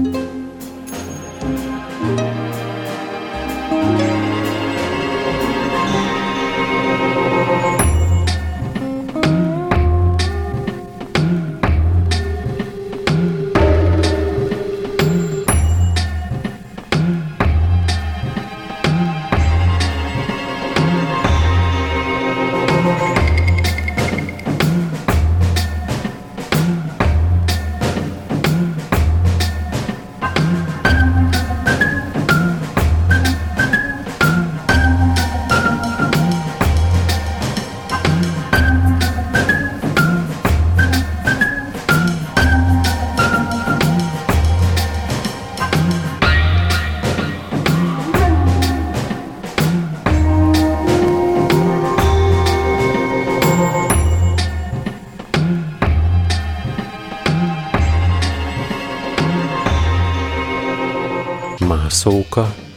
[0.00, 0.29] Mászóka,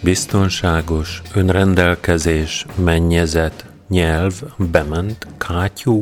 [0.04, 6.02] biztonságos, önrendelkezés, mennyezet, nyelv, bement, kátyú,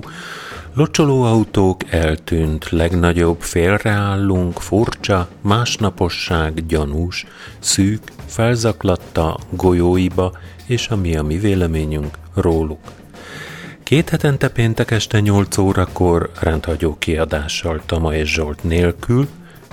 [0.74, 7.26] locsolóautók eltűnt, legnagyobb félreállunk, furcsa, másnaposság, gyanús,
[7.60, 10.32] szűk, felzaklatta golyóiba,
[10.66, 12.80] és ami a mi véleményünk róluk.
[13.84, 19.28] Két hetente péntek este 8 órakor rendhagyó kiadással Tama és Zsolt nélkül,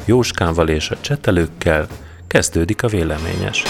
[0.05, 1.87] Jóskával és a csetelőkkel
[2.29, 3.62] kezdődik a véleményes.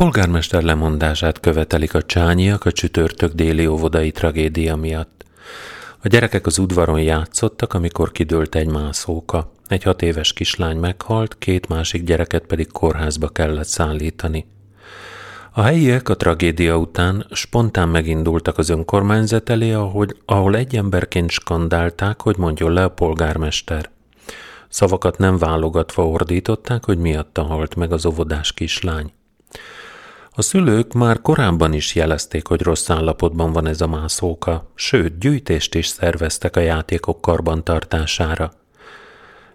[0.00, 5.24] Polgármester lemondását követelik a csányiak a csütörtök déli óvodai tragédia miatt.
[6.02, 9.52] A gyerekek az udvaron játszottak, amikor kidőlt egy mászóka.
[9.68, 14.46] Egy hat éves kislány meghalt, két másik gyereket pedig kórházba kellett szállítani.
[15.52, 22.22] A helyiek a tragédia után spontán megindultak az önkormányzat elé, ahogy, ahol egy emberként skandálták,
[22.22, 23.90] hogy mondjon le a polgármester.
[24.68, 29.12] Szavakat nem válogatva ordították, hogy miatta halt meg az óvodás kislány.
[30.40, 35.74] A szülők már korábban is jelezték, hogy rossz állapotban van ez a mászóka, sőt, gyűjtést
[35.74, 38.52] is szerveztek a játékok karbantartására.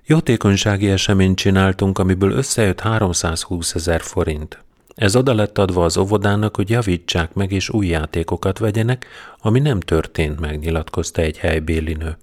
[0.04, 4.64] Jótékonysági eseményt csináltunk, amiből összejött 320 ezer forint.
[4.96, 9.06] Ez oda lett adva az óvodának, hogy javítsák meg és új játékokat vegyenek,
[9.38, 12.18] ami nem történt meg, nyilatkozta egy helybéli nő.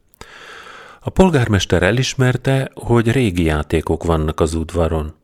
[1.00, 5.14] A polgármester elismerte, hogy régi játékok vannak az udvaron.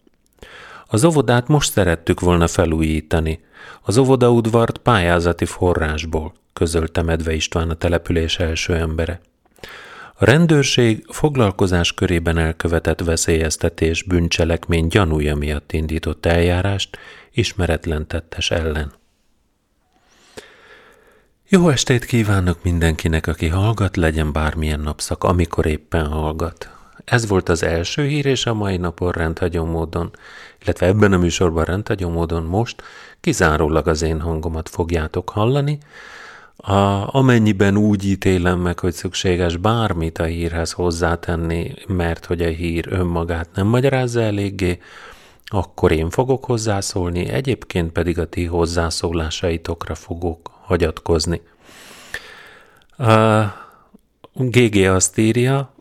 [0.90, 3.40] Az óvodát most szerettük volna felújítani.
[3.82, 9.20] Az óvodaudvart pályázati forrásból, közölte Medve István a település első embere.
[10.14, 16.98] A rendőrség foglalkozás körében elkövetett veszélyeztetés bűncselekmény gyanúja miatt indított eljárást
[17.32, 18.92] ismeretlen tettes ellen.
[21.48, 26.77] Jó estét kívánok mindenkinek, aki hallgat, legyen bármilyen napszak, amikor éppen hallgat.
[27.10, 30.10] Ez volt az első hír, és a mai napon rendhagyó módon,
[30.62, 32.82] illetve ebben a műsorban rendhagyó módon most
[33.20, 35.78] kizárólag az én hangomat fogjátok hallani,
[36.56, 42.86] a, amennyiben úgy ítélem meg, hogy szükséges bármit a hírhez hozzátenni, mert hogy a hír
[42.88, 44.78] önmagát nem magyarázza eléggé,
[45.44, 51.40] akkor én fogok hozzászólni, egyébként pedig a ti hozzászólásaitokra fogok hagyatkozni.
[52.96, 53.44] A
[54.32, 55.74] GG azt írja,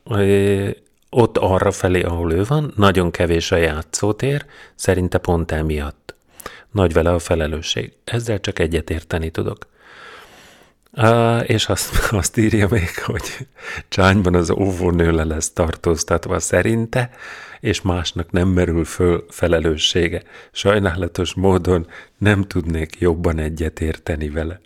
[1.09, 4.45] ott arra felé, ahol ő van, nagyon kevés a játszótér,
[4.75, 6.15] szerinte pont emiatt.
[6.71, 7.93] Nagy vele a felelősség.
[8.03, 9.67] Ezzel csak egyetérteni tudok.
[10.91, 13.47] Uh, és azt, azt írja még, hogy
[13.87, 17.09] csányban az óvónő le lesz tartóztatva szerinte,
[17.59, 20.23] és másnak nem merül föl felelőssége.
[20.51, 21.87] Sajnálatos módon
[22.17, 24.59] nem tudnék jobban egyetérteni vele.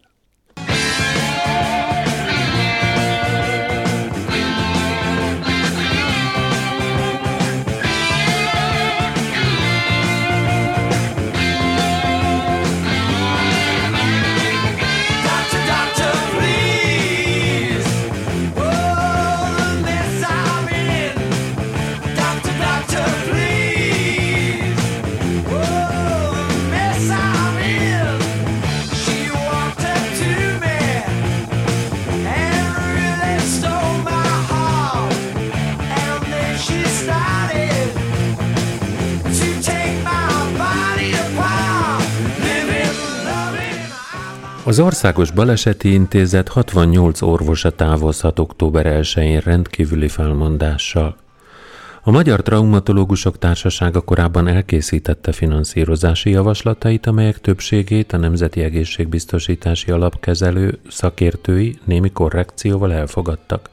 [44.63, 51.15] Az Országos Baleseti Intézet 68 orvosa távozhat október 1-én rendkívüli felmondással.
[52.03, 61.79] A Magyar Traumatológusok Társasága korábban elkészítette finanszírozási javaslatait, amelyek többségét a Nemzeti Egészségbiztosítási Alapkezelő szakértői
[61.83, 63.69] némi korrekcióval elfogadtak.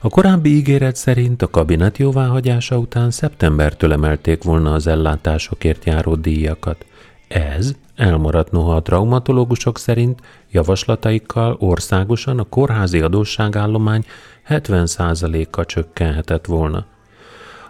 [0.00, 6.84] A korábbi ígéret szerint a kabinet jóváhagyása után szeptembertől emelték volna az ellátásokért járó díjakat.
[7.32, 10.20] Ez elmaradt noha a traumatológusok szerint
[10.50, 14.04] javaslataikkal országosan a kórházi adósságállomány
[14.48, 16.86] 70%-a csökkenhetett volna.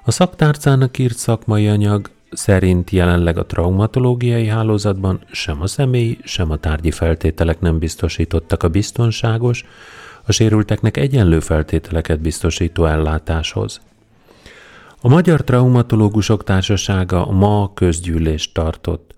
[0.04, 6.56] A szaktárcának írt szakmai anyag szerint jelenleg a traumatológiai hálózatban sem a személyi, sem a
[6.56, 9.64] tárgyi feltételek nem biztosítottak a biztonságos,
[10.26, 13.80] a sérülteknek egyenlő feltételeket biztosító ellátáshoz.
[15.00, 19.14] A Magyar Traumatológusok Társasága ma közgyűlést tartott.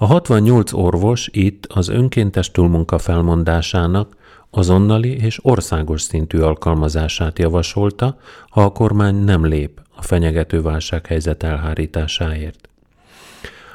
[0.00, 4.16] A 68 orvos itt az önkéntes túlmunka felmondásának
[4.50, 8.18] azonnali és országos szintű alkalmazását javasolta,
[8.48, 12.68] ha a kormány nem lép a fenyegető válsághelyzet elhárításáért.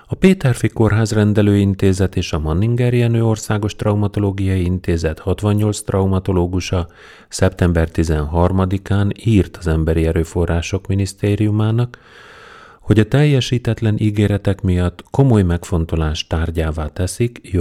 [0.08, 6.88] A Péterfi Kórház rendelőintézet és a Manninger Jenő Országos Traumatológiai Intézet 68 traumatológusa
[7.28, 11.98] szeptember 13-án írt az Emberi Erőforrások Minisztériumának,
[12.84, 17.52] hogy a teljesítetlen ígéretek miatt komoly megfontolás tárgyává teszik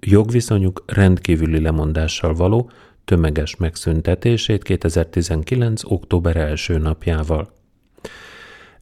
[0.00, 2.70] jogviszonyuk rendkívüli lemondással való
[3.04, 5.82] tömeges megszüntetését 2019.
[5.84, 7.52] október első napjával.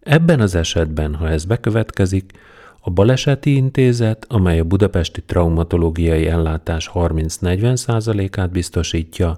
[0.00, 2.32] Ebben az esetben, ha ez bekövetkezik,
[2.80, 9.36] a Baleseti Intézet, amely a budapesti traumatológiai ellátás 30-40%-át biztosítja,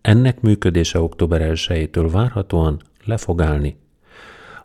[0.00, 3.76] ennek működése október 1-től várhatóan le fog állni.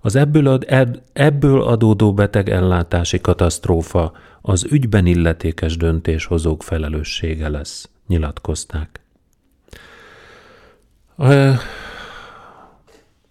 [0.01, 4.11] Az ebből, ad, ebb, ebből adódó beteg ellátási katasztrófa
[4.41, 9.01] az ügyben illetékes döntéshozók felelőssége lesz, nyilatkozták.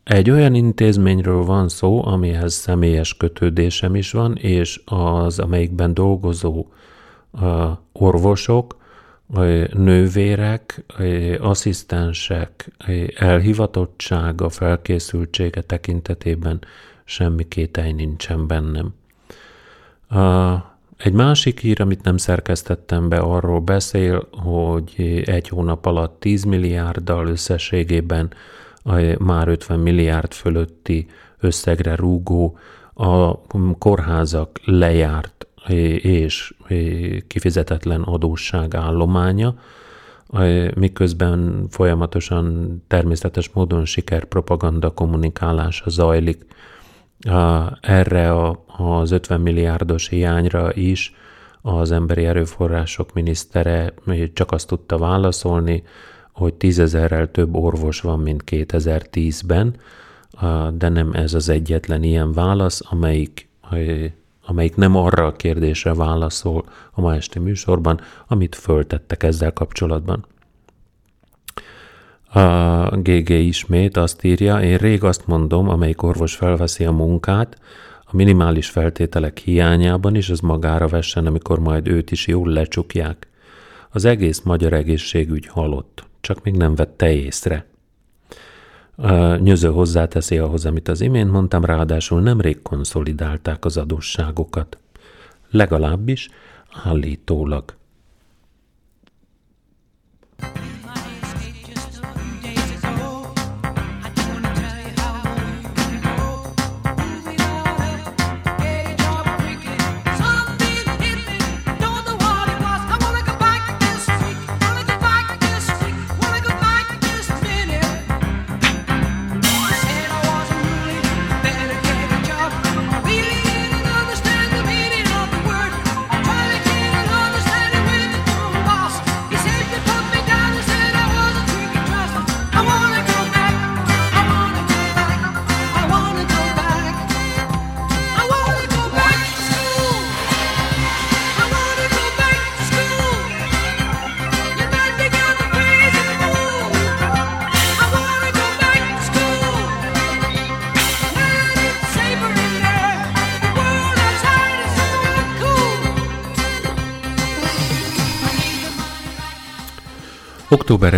[0.04, 6.66] Egy olyan intézményről van szó, amihez személyes kötődésem is van, és az, amelyikben dolgozó
[7.92, 8.76] orvosok,
[9.72, 10.84] nővérek,
[11.40, 12.70] asszisztensek
[13.16, 16.58] elhivatottsága, felkészültsége tekintetében
[17.04, 18.94] semmi kételj nincsen bennem.
[20.96, 27.26] Egy másik hír, amit nem szerkesztettem be, arról beszél, hogy egy hónap alatt 10 milliárddal
[27.26, 28.32] összességében
[29.18, 31.06] már 50 milliárd fölötti
[31.38, 32.58] összegre rúgó
[32.94, 33.40] a
[33.78, 35.35] kórházak lejárt
[36.02, 36.54] és
[37.26, 39.54] kifizetetlen adósság állománya,
[40.74, 46.46] miközben folyamatosan természetes módon sikerpropaganda kommunikálása zajlik.
[47.80, 51.14] Erre az 50 milliárdos hiányra is
[51.62, 53.94] az emberi erőforrások minisztere
[54.32, 55.82] csak azt tudta válaszolni,
[56.32, 59.76] hogy tízezerrel több orvos van, mint 2010-ben,
[60.74, 63.48] de nem ez az egyetlen ilyen válasz, amelyik,
[64.46, 70.26] amelyik nem arra a kérdésre válaszol a ma esti műsorban, amit föltettek ezzel kapcsolatban.
[72.32, 77.60] A GG ismét azt írja, én rég azt mondom, amelyik orvos felveszi a munkát,
[78.04, 83.28] a minimális feltételek hiányában is az magára vessen, amikor majd őt is jól lecsukják.
[83.90, 87.66] Az egész magyar egészségügy halott csak még nem vette észre.
[89.38, 94.78] Nyöző hozzáteszi ahhoz, amit az imént mondtam, ráadásul nemrég konszolidálták az adósságokat.
[95.50, 96.28] Legalábbis
[96.84, 97.64] állítólag.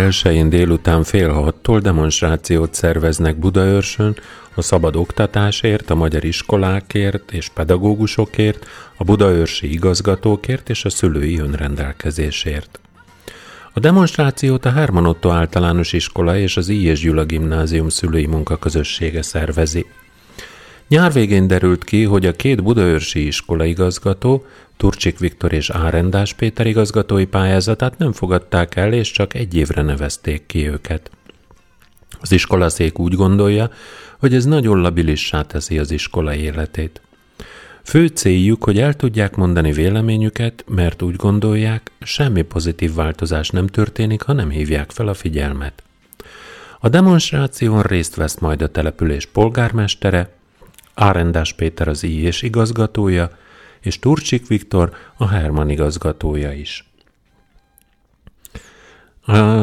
[0.09, 4.15] 1-én délután fél hattól demonstrációt szerveznek Budaörsön
[4.53, 8.65] a szabad oktatásért, a magyar iskolákért és pedagógusokért,
[8.97, 12.79] a budaörsi igazgatókért és a szülői önrendelkezésért.
[13.73, 19.85] A demonstrációt a Herman általános iskola és az és Gyula gimnázium szülői munkaközössége szervezi.
[20.89, 24.45] Nyár végén derült ki, hogy a két budaörsi iskola igazgató,
[24.77, 30.45] Turcsik Viktor és Árendás Péter igazgatói pályázatát nem fogadták el, és csak egy évre nevezték
[30.45, 31.11] ki őket.
[32.21, 33.69] Az iskolaszék úgy gondolja,
[34.19, 37.01] hogy ez nagyon labilissá teszi az iskola életét.
[37.83, 44.21] Fő céljuk, hogy el tudják mondani véleményüket, mert úgy gondolják, semmi pozitív változás nem történik,
[44.21, 45.83] ha nem hívják fel a figyelmet.
[46.79, 50.37] A demonstráción részt vesz majd a település polgármestere,
[50.93, 53.29] Árendás Péter az I és igazgatója,
[53.79, 56.83] és Turcsik Viktor a Herman igazgatója is.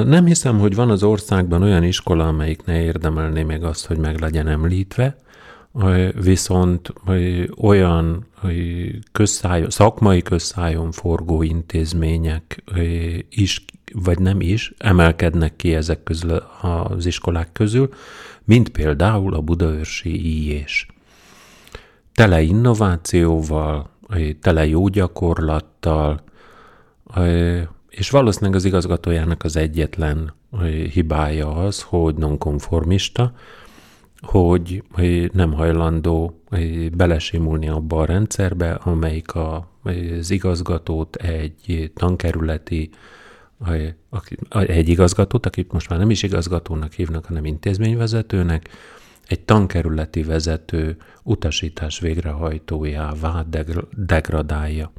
[0.05, 4.21] Nem hiszem, hogy van az országban olyan iskola, amelyik ne érdemelné meg azt, hogy meg
[4.21, 5.17] legyen említve,
[6.21, 6.93] viszont
[7.61, 8.27] olyan
[9.13, 12.63] közszájon, szakmai közszájon forgó intézmények
[13.29, 17.89] is, vagy nem is, emelkednek ki ezek közül az iskolák közül,
[18.45, 20.87] mint például a Budaörsi íjés.
[22.17, 23.91] Tele innovációval,
[24.41, 26.23] tele jó gyakorlattal,
[27.89, 30.33] és valószínűleg az igazgatójának az egyetlen
[30.93, 33.33] hibája az, hogy nonkonformista,
[34.21, 34.83] hogy
[35.33, 36.43] nem hajlandó
[36.93, 39.69] belesimulni abba a rendszerbe, amelyik a,
[40.19, 42.91] az igazgatót egy tankerületi,
[44.51, 48.69] egy igazgatót, akit most már nem is igazgatónak hívnak, hanem intézményvezetőnek,
[49.27, 53.45] egy tankerületi vezető utasítás végrehajtójává
[53.97, 54.93] degradálja.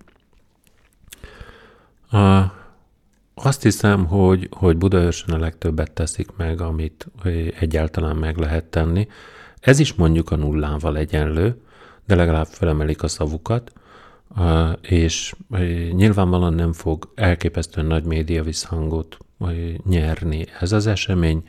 [2.12, 2.44] A,
[3.34, 7.08] azt hiszem, hogy, hogy Budaörsön a legtöbbet teszik meg, amit
[7.60, 9.08] egyáltalán meg lehet tenni.
[9.60, 11.62] Ez is mondjuk a nullával egyenlő,
[12.06, 13.72] de legalább felemelik a szavukat,
[14.82, 15.36] és
[15.92, 19.18] nyilvánvalóan nem fog elképesztően nagy média visszhangot
[19.86, 21.48] nyerni ez az esemény,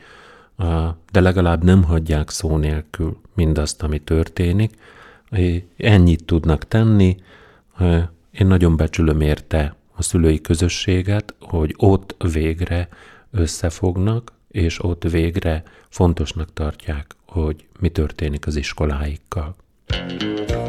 [1.11, 4.75] de legalább nem hagyják szó nélkül mindazt, ami történik.
[5.77, 7.17] Ennyit tudnak tenni.
[8.31, 12.87] Én nagyon becsülöm érte a szülői közösséget, hogy ott végre
[13.31, 19.55] összefognak, és ott végre fontosnak tartják, hogy mi történik az iskoláikkal.
[19.87, 20.68] An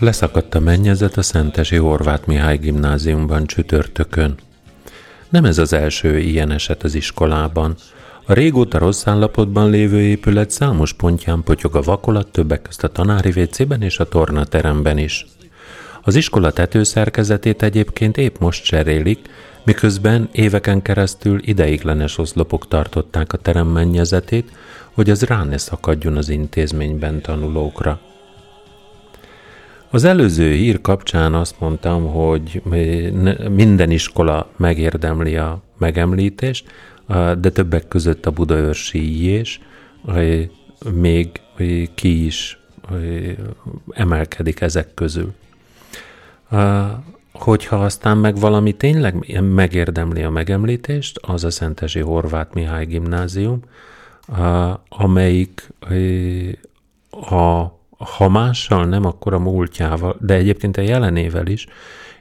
[0.00, 4.34] Leszakadt a mennyezet a Szentesi Horváth Mihály gimnáziumban csütörtökön.
[5.28, 7.74] Nem ez az első ilyen eset az iskolában,
[8.26, 13.30] a régóta rossz állapotban lévő épület számos pontján potyog a vakolat többek közt a tanári
[13.30, 15.26] vécében és a tornateremben is.
[16.02, 19.18] Az iskola tetőszerkezetét egyébként épp most cserélik,
[19.64, 24.52] miközben éveken keresztül ideiglenes oszlopok tartották a terem mennyezetét,
[24.92, 28.00] hogy az rá ne szakadjon az intézményben tanulókra.
[29.92, 32.62] Az előző hír kapcsán azt mondtam, hogy
[33.50, 36.66] minden iskola megérdemli a megemlítést,
[37.38, 39.60] de többek között a budaörsi és
[40.94, 41.40] még
[41.94, 42.58] ki is
[43.90, 45.32] emelkedik ezek közül.
[47.32, 53.60] Hogyha aztán meg valami tényleg megérdemli a megemlítést, az a Szentesi Horváth Mihály Gimnázium,
[54.88, 55.72] amelyik
[57.10, 61.66] ha, ha mással nem, akkor a múltjával, de egyébként a jelenével is,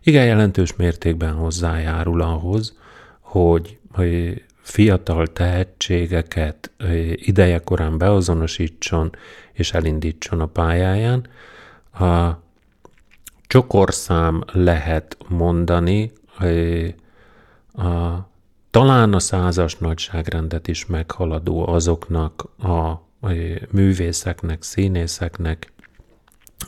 [0.03, 2.77] igen jelentős mértékben hozzájárul ahhoz,
[3.19, 6.71] hogy, hogy fiatal tehetségeket
[7.15, 9.11] idejekorán beazonosítson
[9.53, 11.27] és elindítson a pályáján.
[11.99, 12.29] A
[13.47, 16.11] csokorszám lehet mondani,
[17.73, 17.87] a,
[18.71, 23.07] talán a százas nagyságrendet is meghaladó azoknak a
[23.71, 25.71] művészeknek, színészeknek,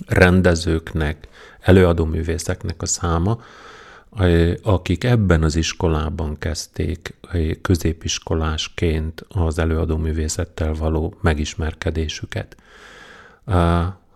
[0.08, 1.28] rendezőknek,
[1.60, 3.42] előadó művészeknek a száma,
[4.64, 7.14] akik ebben az iskolában kezdték
[7.62, 12.56] középiskolásként az előadó művészettel való megismerkedésüket.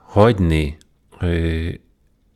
[0.05, 0.77] Hagyni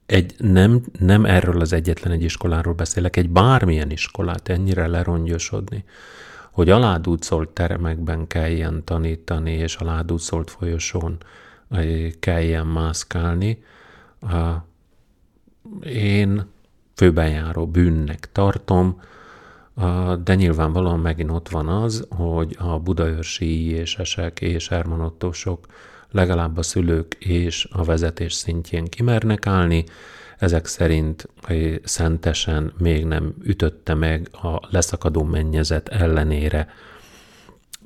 [0.05, 5.83] egy, nem, nem erről az egyetlen egy iskoláról beszélek, egy bármilyen iskolát ennyire lerongyosodni,
[6.51, 11.17] hogy aládúcolt teremekben kelljen tanítani, és aládúcolt folyosón
[12.19, 13.63] kelljen mászkálni,
[15.85, 16.45] én
[16.95, 19.01] főbejáró bűnnek tartom,
[20.23, 25.65] de nyilvánvalóan megint ott van az, hogy a budaörsi esek és ermanottosok
[26.11, 29.83] legalább a szülők és a vezetés szintjén kimernek állni,
[30.39, 31.27] ezek szerint
[31.83, 36.67] szentesen még nem ütötte meg a leszakadó mennyezet ellenére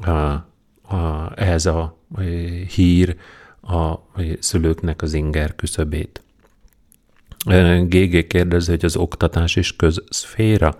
[0.02, 1.98] a, ez a
[2.76, 3.16] hír
[3.62, 3.96] a
[4.40, 6.22] szülőknek az inger küszöbét.
[7.82, 10.78] GG kérdezi, hogy az oktatás is közszféra,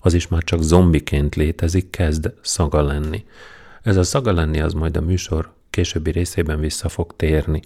[0.00, 3.24] az is már csak zombiként létezik, kezd szaga lenni.
[3.82, 7.62] Ez a szaga lenni az majd a műsor későbbi részében vissza fog térni.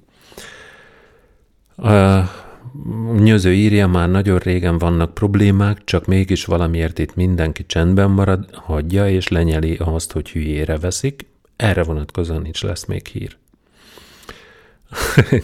[3.09, 8.49] A Nyöző írja, már nagyon régen vannak problémák, csak mégis valamiért itt mindenki csendben marad,
[8.52, 11.26] hagyja és lenyeli azt, hogy hülyére veszik.
[11.57, 13.37] Erre vonatkozóan nincs lesz még hír.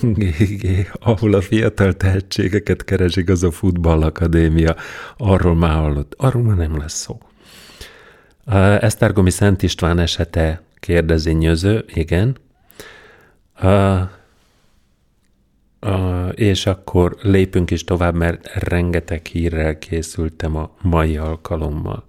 [0.02, 4.76] GG, ahol a fiatal tehetségeket keresik, az a futballakadémia.
[5.16, 6.14] Arról már hallott.
[6.16, 7.18] Arról már nem lesz szó.
[8.80, 12.36] Esztergomi Szent István esete kérdezi Nyöző, igen.
[13.62, 14.00] Uh,
[16.34, 22.04] és akkor lépünk is tovább, mert rengeteg hírrel készültem a mai alkalommal.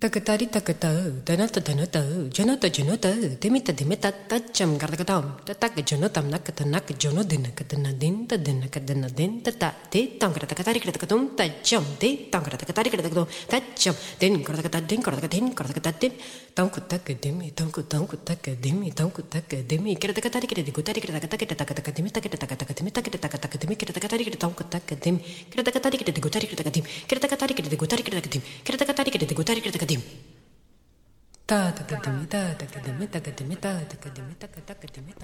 [0.00, 16.12] タカタリタカタウダナタダナタウジャノタジャノタウデミタデミタタッチャムガラガタムタタカジャノタムナカタナカジャノデナカタナデンタデナカデナデンタタデタンガラタカタリカタカタンタッチャムデタンガラタカタリカタカタンタッチャムデンガラタカタデンガラタカデンガラタカタデン
[16.54, 30.02] タンクタカデミタンクタンクタカデミタンクタカデミキラタカタリカタゴタリカタカタカタカタカデミタカタカタカデミタカタカタカデミキラタカタリカタンクタカデミキラタカタリカタゴタリカタカデミタラタカタリカタゴタリカタカデミタラタカタリカタゴタリカタカ Akadim.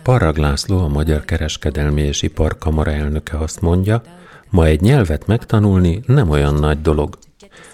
[0.02, 4.02] Parag László, a Magyar Kereskedelmi és Iparkamara elnöke azt mondja,
[4.50, 7.18] ma egy nyelvet megtanulni nem olyan nagy dolog.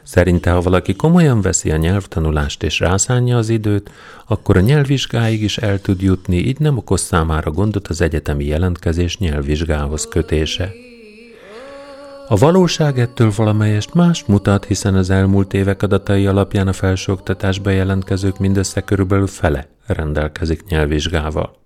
[0.02, 3.90] Szerinte, ha valaki komolyan veszi a nyelvtanulást és rászánja az időt,
[4.26, 9.18] akkor a nyelvvizsgáig is el tud jutni, így nem okoz számára gondot az egyetemi jelentkezés
[9.18, 10.72] nyelvvizsgához kötése.
[12.32, 18.38] A valóság ettől valamelyest más mutat, hiszen az elmúlt évek adatai alapján a felsőoktatásba jelentkezők
[18.38, 21.56] mindössze körülbelül fele rendelkezik nyelvvizsgával.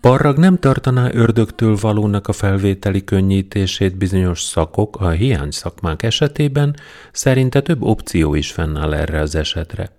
[0.00, 6.76] Parrag nem tartaná ördögtől valónak a felvételi könnyítését bizonyos szakok, a hiány szakmák esetében
[7.12, 9.90] szerinte több opció is fennáll erre az esetre.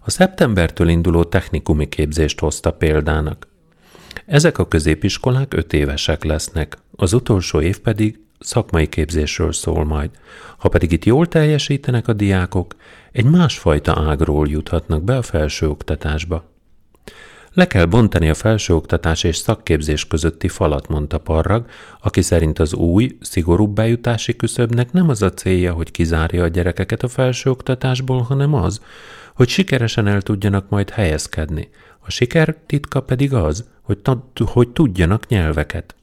[0.00, 3.48] A szeptembertől induló technikumi képzést hozta példának.
[4.26, 10.10] Ezek a középiskolák öt évesek lesznek, az utolsó év pedig szakmai képzésről szól majd.
[10.58, 12.74] Ha pedig itt jól teljesítenek a diákok,
[13.12, 16.52] egy másfajta ágról juthatnak be a felsőoktatásba.
[17.52, 21.66] Le kell bontani a felsőoktatás és szakképzés közötti falat, mondta Parrag,
[22.00, 27.02] aki szerint az új, szigorúbb bejutási küszöbnek nem az a célja, hogy kizárja a gyerekeket
[27.02, 28.80] a felsőoktatásból, hanem az,
[29.34, 31.68] hogy sikeresen el tudjanak majd helyezkedni.
[31.98, 33.98] A siker titka pedig az, hogy,
[34.44, 35.94] hogy tudjanak nyelveket.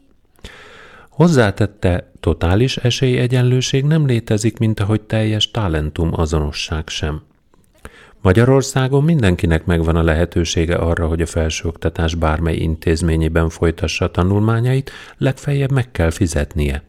[1.21, 7.21] Hozzátette, totális esélyegyenlőség nem létezik, mint ahogy teljes talentum azonosság sem.
[8.21, 15.71] Magyarországon mindenkinek megvan a lehetősége arra, hogy a felsőoktatás bármely intézményében folytassa a tanulmányait, legfeljebb
[15.71, 16.83] meg kell fizetnie.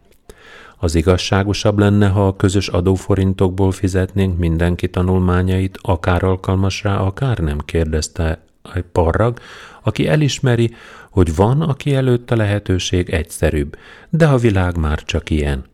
[0.79, 7.59] Az igazságosabb lenne, ha a közös adóforintokból fizetnénk mindenki tanulmányait, akár alkalmas rá, akár nem,
[7.59, 9.39] kérdezte a parrag,
[9.83, 10.71] aki elismeri,
[11.13, 13.77] hogy van, aki előtt a lehetőség egyszerűbb,
[14.09, 15.65] de a világ már csak ilyen.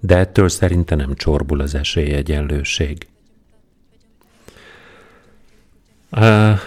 [0.00, 3.06] De ettől szerinte nem csorbul az esélyegyenlőség.
[6.10, 6.58] Uh,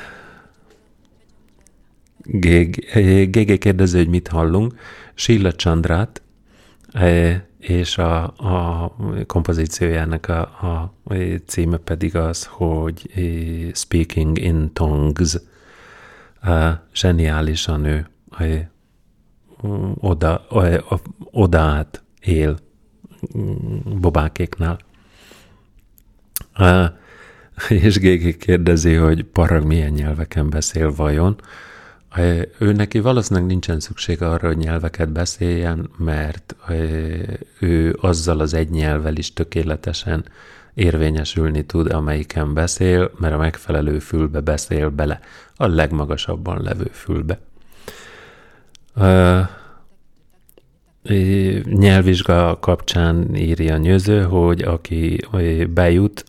[3.26, 4.76] GG kérdező, hogy mit hallunk.
[5.13, 6.22] Silla Chandrát,
[7.60, 8.96] és a, a
[9.28, 10.94] kompozíciójának a, a
[11.46, 13.10] címe pedig az, hogy
[13.74, 15.38] Speaking in Tongues
[16.94, 18.08] zseniálisan ő
[19.96, 20.48] oda,
[21.32, 22.58] oda át él
[24.00, 24.80] bobákéknál.
[27.70, 31.36] És Gégi kérdezi, hogy Parag milyen nyelveken beszél vajon.
[32.58, 36.56] Ő neki valószínűleg nincsen szükség arra, hogy nyelveket beszéljen, mert
[37.60, 40.26] ő azzal az egy nyelvvel is tökéletesen
[40.74, 45.20] érvényesülni tud, amelyiken beszél, mert a megfelelő fülbe beszél bele,
[45.56, 47.40] a legmagasabban levő fülbe.
[51.64, 55.28] nyelvvizsga kapcsán írja Nyöző, hogy aki
[55.74, 56.26] bejut,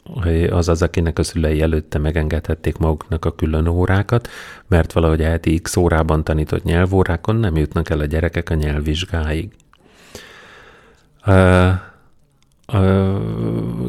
[0.50, 4.28] az az, akinek a szülei előtte megengedhették maguknak a külön órákat,
[4.66, 9.50] mert valahogy heti x órában tanított nyelvórákon nem jutnak el a gyerekek a nyelvvizsgáig.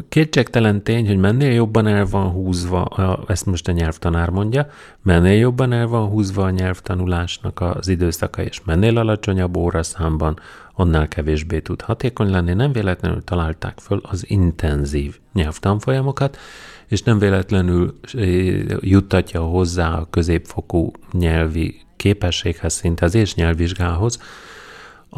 [0.08, 2.88] Kétségtelen tény, hogy mennél jobban el van húzva,
[3.28, 4.68] ezt most a nyelvtanár mondja,
[5.02, 10.38] mennél jobban el van húzva a nyelvtanulásnak az időszaka, és mennél alacsonyabb óraszámban,
[10.74, 12.54] annál kevésbé tud hatékony lenni.
[12.54, 16.38] Nem véletlenül találták föl az intenzív nyelvtanfolyamokat,
[16.86, 17.98] és nem véletlenül
[18.80, 24.20] juttatja hozzá a középfokú nyelvi képességhez, szinte az és nyelvvizsgához,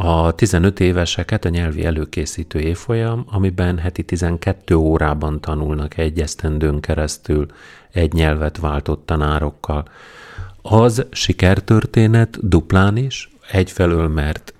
[0.00, 7.46] a 15 éveseket a nyelvi előkészítő évfolyam, amiben heti 12 órában tanulnak egy esztendőn keresztül
[7.92, 9.88] egy nyelvet váltott tanárokkal.
[10.62, 14.54] Az sikertörténet duplán is, egyfelől, mert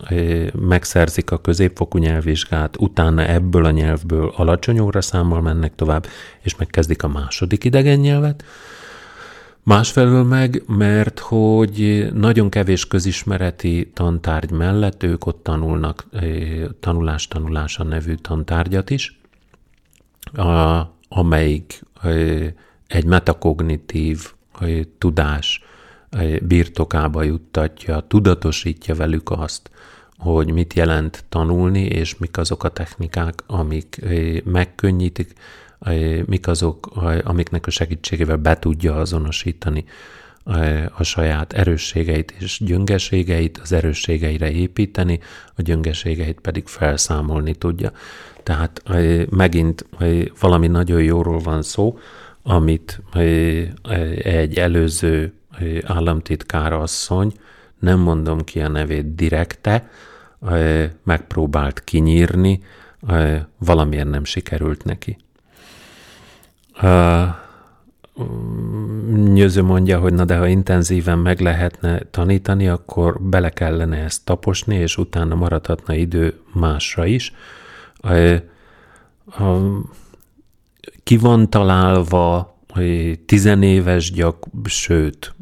[0.53, 6.07] megszerzik a középfokú nyelvvizsgát, utána ebből a nyelvből alacsony óraszámmal mennek tovább,
[6.41, 8.45] és megkezdik a második idegen nyelvet,
[9.69, 16.07] Másfelől meg, mert hogy nagyon kevés közismereti tantárgy mellett ők ott tanulnak
[16.81, 19.21] tanulás-tanulása nevű tantárgyat is,
[20.33, 21.83] a, amelyik
[22.87, 24.33] egy metakognitív
[24.99, 25.63] tudás
[26.43, 29.71] birtokába juttatja, tudatosítja velük azt,
[30.19, 34.01] hogy mit jelent tanulni, és mik azok a technikák, amik
[34.45, 35.33] megkönnyítik
[36.27, 36.87] mik azok,
[37.23, 39.85] amiknek a segítségével be tudja azonosítani
[40.95, 45.21] a saját erősségeit és gyöngeségeit, az erősségeire építeni,
[45.57, 47.93] a gyöngeségeit pedig felszámolni tudja.
[48.43, 48.83] Tehát
[49.31, 49.87] megint
[50.41, 51.99] valami nagyon jóról van szó,
[52.43, 53.01] amit
[54.23, 55.33] egy előző
[55.83, 57.33] államtitkár asszony,
[57.79, 59.91] nem mondom ki a nevét direkte,
[61.03, 62.63] megpróbált kinyírni,
[63.59, 65.17] valamiért nem sikerült neki.
[69.15, 74.77] Nyöző mondja, hogy na de ha intenzíven meg lehetne tanítani, akkor bele kellene ezt taposni,
[74.77, 77.33] és utána maradhatna idő másra is.
[81.03, 82.57] Ki van találva
[83.27, 85.35] tizenéves gyak, sőt,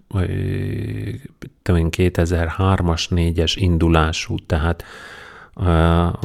[1.68, 4.84] 2003-as, 4-es indulású, tehát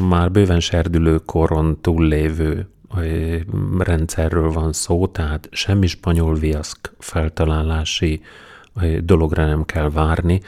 [0.01, 2.69] már bőven serdülő koron túllévő
[3.79, 8.21] rendszerről van szó, tehát semmi spanyol viaszk feltalálási
[8.99, 10.41] dologra nem kell várni,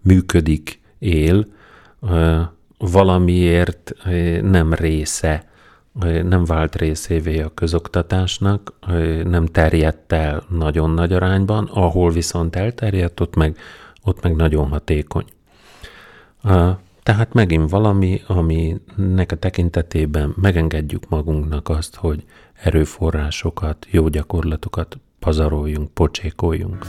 [0.00, 1.46] működik, él,
[2.78, 3.92] valamiért
[4.42, 5.48] nem része,
[6.22, 8.72] nem vált részévé a közoktatásnak,
[9.24, 13.56] nem terjedt el nagyon nagy arányban, ahol viszont elterjedt, ott meg,
[14.02, 15.24] ott meg nagyon hatékony.
[17.02, 22.24] Tehát megint valami, aminek a tekintetében megengedjük magunknak azt, hogy
[22.62, 26.86] erőforrásokat, jó gyakorlatokat pazaroljunk, pocsékoljunk.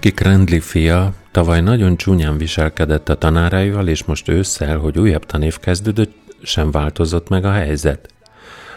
[0.00, 5.58] Becky Crandley fia tavaly nagyon csúnyán viselkedett a tanáraival, és most ősszel, hogy újabb tanév
[5.58, 8.08] kezdődött, sem változott meg a helyzet.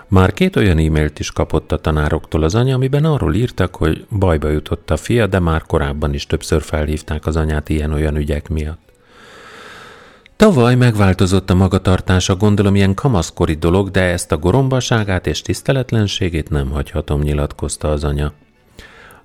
[0.08, 4.50] Már két olyan e-mailt is kapott a tanároktól az anya, amiben arról írtak, hogy bajba
[4.50, 8.92] jutott a fia, de már korábban is többször felhívták az anyát ilyen-olyan ügyek miatt.
[10.36, 16.70] Tavaly megváltozott a magatartása, gondolom ilyen kamaszkori dolog, de ezt a gorombaságát és tiszteletlenségét nem
[16.70, 18.34] hagyhatom, nyilatkozta az anya.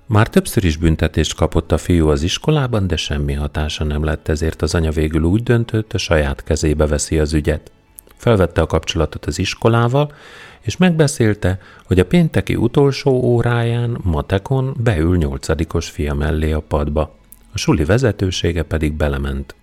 [0.09, 4.61] Már többször is büntetést kapott a fiú az iskolában, de semmi hatása nem lett, ezért
[4.61, 7.71] az anya végül úgy döntött, a saját kezébe veszi az ügyet.
[8.15, 10.13] Felvette a kapcsolatot az iskolával,
[10.61, 17.15] és megbeszélte, hogy a pénteki utolsó óráján matekon beül nyolcadikos fia mellé a padba.
[17.53, 19.55] A suli vezetősége pedig belement.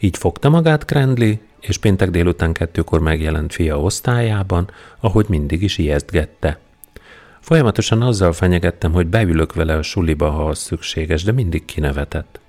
[0.00, 6.58] Így fogta magát Krendli, és péntek délután kettőkor megjelent fia osztályában, ahogy mindig is ijesztgette–
[7.48, 12.40] Folyamatosan azzal fenyegettem, hogy beülök vele a suliba, ha az szükséges, de mindig kinevetett.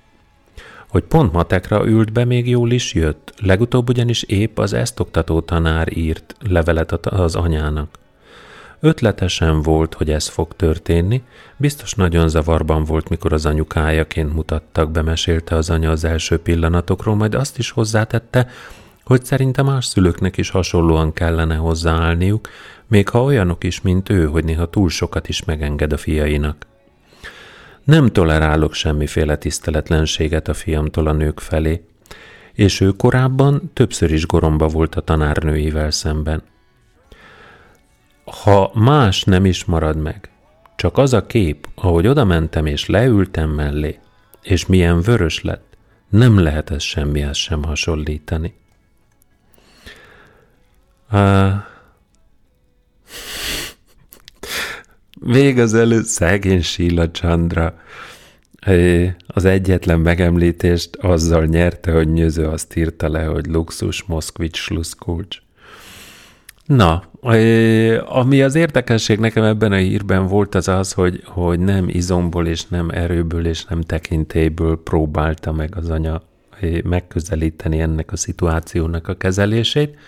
[0.88, 5.40] Hogy pont matekra ült be, még jól is jött, legutóbb ugyanis épp az ezt oktató
[5.40, 7.98] tanár írt levelet az anyának.
[8.80, 11.22] Ötletesen volt, hogy ez fog történni,
[11.56, 17.34] biztos nagyon zavarban volt, mikor az anyukájaként mutattak, bemesélte az anya az első pillanatokról, majd
[17.34, 18.48] azt is hozzátette,
[19.04, 22.48] hogy szerinte más szülőknek is hasonlóan kellene hozzáállniuk,
[22.90, 26.66] még ha olyanok is, mint ő, hogy néha túl sokat is megenged a fiainak.
[27.84, 31.84] Nem tolerálok semmiféle tiszteletlenséget a fiamtól a nők felé,
[32.52, 36.42] és ő korábban többször is goromba volt a tanárnőivel szemben.
[38.24, 40.30] Ha más nem is marad meg,
[40.76, 43.98] csak az a kép, ahogy oda mentem és leültem mellé,
[44.42, 45.76] és milyen vörös lett,
[46.08, 48.54] nem lehet ez semmihez sem hasonlítani.
[51.12, 51.52] Uh,
[55.20, 57.80] Vég az elő szegény Síla Chandra
[59.26, 65.38] az egyetlen megemlítést azzal nyerte, hogy Nyöző azt írta le, hogy luxus, Moszkvics, sluszkulcs.
[66.64, 67.02] Na,
[68.04, 72.66] ami az érdekesség nekem ebben a hírben volt az az, hogy, hogy nem izomból és
[72.66, 76.22] nem erőből és nem tekintélyből próbálta meg az anya
[76.84, 79.98] megközelíteni ennek a szituációnak a kezelését,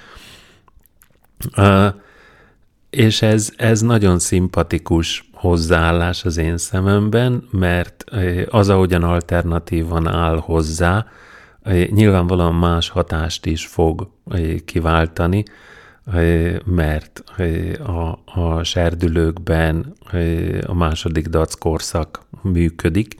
[2.92, 8.04] és ez, ez nagyon szimpatikus hozzáállás az én szememben, mert
[8.48, 11.06] az, ahogyan alternatívan áll hozzá,
[11.90, 14.08] nyilvánvalóan más hatást is fog
[14.64, 15.44] kiváltani,
[16.64, 17.24] mert
[17.78, 19.94] a, a serdülőkben
[20.66, 23.14] a második dac korszak működik,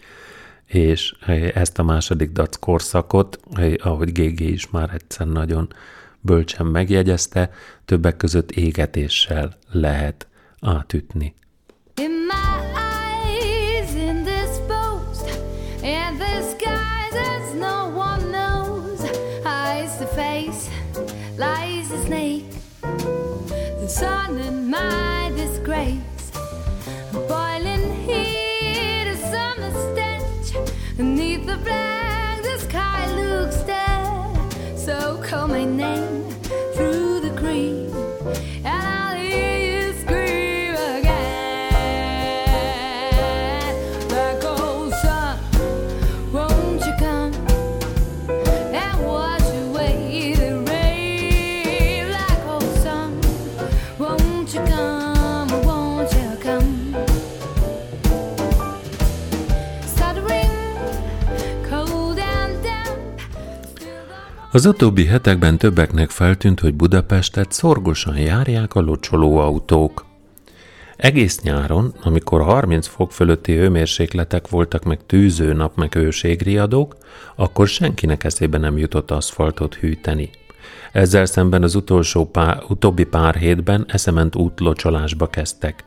[0.67, 1.15] és
[1.55, 3.41] ezt a második dac korszakot,
[3.79, 5.69] ahogy GG is már egyszer nagyon
[6.23, 7.51] bölcsen megjegyezte,
[7.85, 10.27] többek között égetéssel lehet
[10.61, 11.35] átütni.
[64.55, 70.07] Az utóbbi hetekben többeknek feltűnt, hogy Budapestet szorgosan járják a locsoló autók.
[70.97, 76.97] Egész nyáron, amikor 30 fok fölötti hőmérsékletek voltak, meg tűző nap, meg őségriadók,
[77.37, 80.31] akkor senkinek eszébe nem jutott aszfaltot hűteni.
[80.93, 85.85] Ezzel szemben az utolsó pár, utóbbi pár hétben eszement útlocsolásba kezdtek.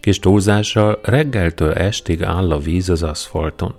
[0.00, 3.74] Kis túlzással reggeltől estig áll a víz az aszfalton.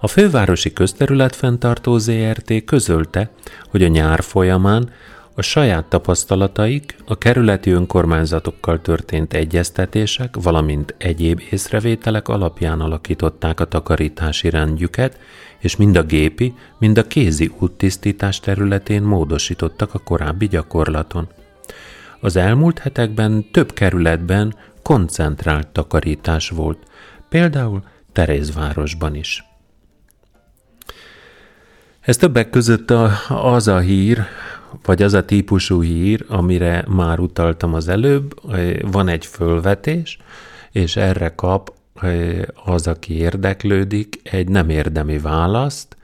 [0.00, 3.30] A fővárosi közterületfenntartó ZRT közölte,
[3.70, 4.90] hogy a nyár folyamán
[5.34, 14.50] a saját tapasztalataik, a kerületi önkormányzatokkal történt egyeztetések, valamint egyéb észrevételek alapján alakították a takarítási
[14.50, 15.18] rendjüket,
[15.58, 21.28] és mind a gépi, mind a kézi úttisztítás területén módosítottak a korábbi gyakorlaton.
[22.20, 26.78] Az elmúlt hetekben több kerületben koncentrált takarítás volt,
[27.28, 27.82] például
[28.12, 29.45] Terézvárosban is.
[32.06, 34.22] Ez többek között a, az a hír,
[34.84, 38.34] vagy az a típusú hír, amire már utaltam az előbb,
[38.90, 40.18] van egy fölvetés,
[40.72, 41.72] és erre kap
[42.64, 45.96] az, aki érdeklődik, egy nem érdemi választ,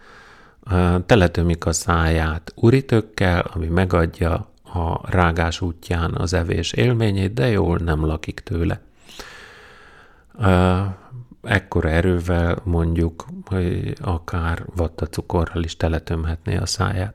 [1.07, 8.07] teletömik a száját uritökkel, ami megadja a rágás útján az evés élményét, de jól nem
[8.07, 8.81] lakik tőle
[11.43, 17.15] ekkora erővel mondjuk, hogy akár vattacukorral is teletömhetné a száját.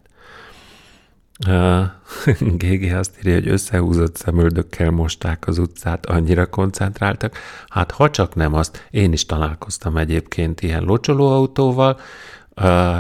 [2.39, 7.37] GG azt írja, hogy összehúzott szemöldökkel mosták az utcát, annyira koncentráltak.
[7.67, 11.99] Hát ha csak nem azt, én is találkoztam egyébként ilyen locsolóautóval,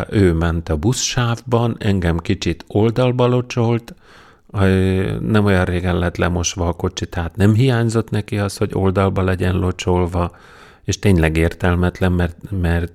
[0.09, 3.93] ő ment a buszsávban, engem kicsit oldalba locsolt,
[5.19, 9.55] nem olyan régen lett lemosva a kocsi, tehát nem hiányzott neki az, hogy oldalba legyen
[9.55, 10.31] locsolva,
[10.87, 12.93] és tényleg értelmetlen, mert, mert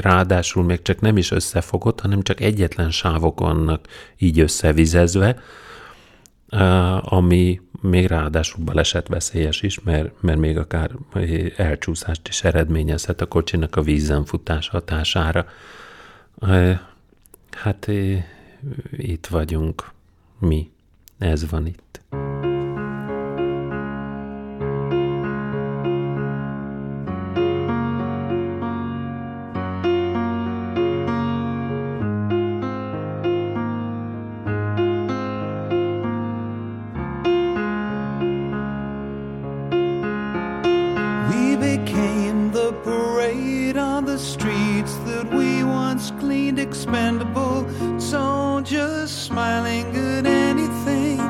[0.00, 3.86] ráadásul még csak nem is összefogott, hanem csak egyetlen sávok vannak
[4.18, 5.36] így összevizezve,
[7.00, 8.64] ami még ráadásul
[9.08, 10.90] veszélyes is, mert, mert még akár
[11.56, 15.46] elcsúszást is eredményezhet a kocsinak a vízen futás hatására.
[17.50, 17.90] Hát
[18.90, 19.90] itt vagyunk
[20.38, 20.70] mi,
[21.18, 22.00] ez van itt.
[46.88, 47.68] Expendable
[48.00, 51.20] soldiers smiling at anything,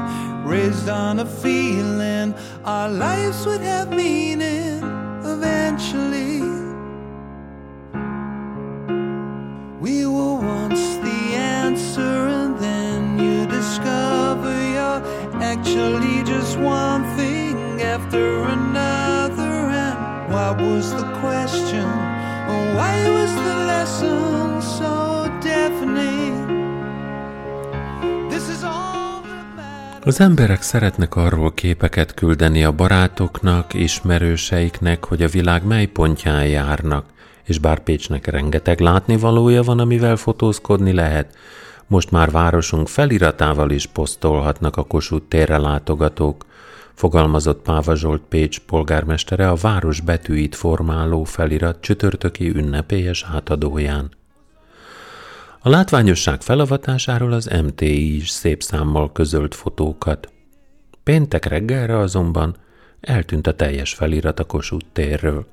[0.44, 2.32] raised on a feeling
[2.64, 4.78] our lives would have meaning
[5.24, 6.42] eventually.
[9.80, 15.02] We were once the answer, and then you discover you're
[15.42, 19.42] actually just one thing after another.
[19.42, 21.88] And what was the question?
[22.76, 24.47] Why was the lesson
[30.08, 37.04] Az emberek szeretnek arról képeket küldeni a barátoknak, ismerőseiknek, hogy a világ mely pontján járnak,
[37.44, 41.36] és bár Pécsnek rengeteg látnivalója van, amivel fotózkodni lehet,
[41.86, 46.46] most már városunk feliratával is posztolhatnak a Kossuth térre látogatók,
[46.94, 54.10] fogalmazott Páva Zsolt Pécs polgármestere a város betűit formáló felirat csütörtöki ünnepélyes átadóján.
[55.60, 60.32] A látványosság felavatásáról az MTI is szép számmal közölt fotókat.
[61.02, 62.56] Péntek reggelre azonban
[63.00, 65.46] eltűnt a teljes felirat a Kossuth térről.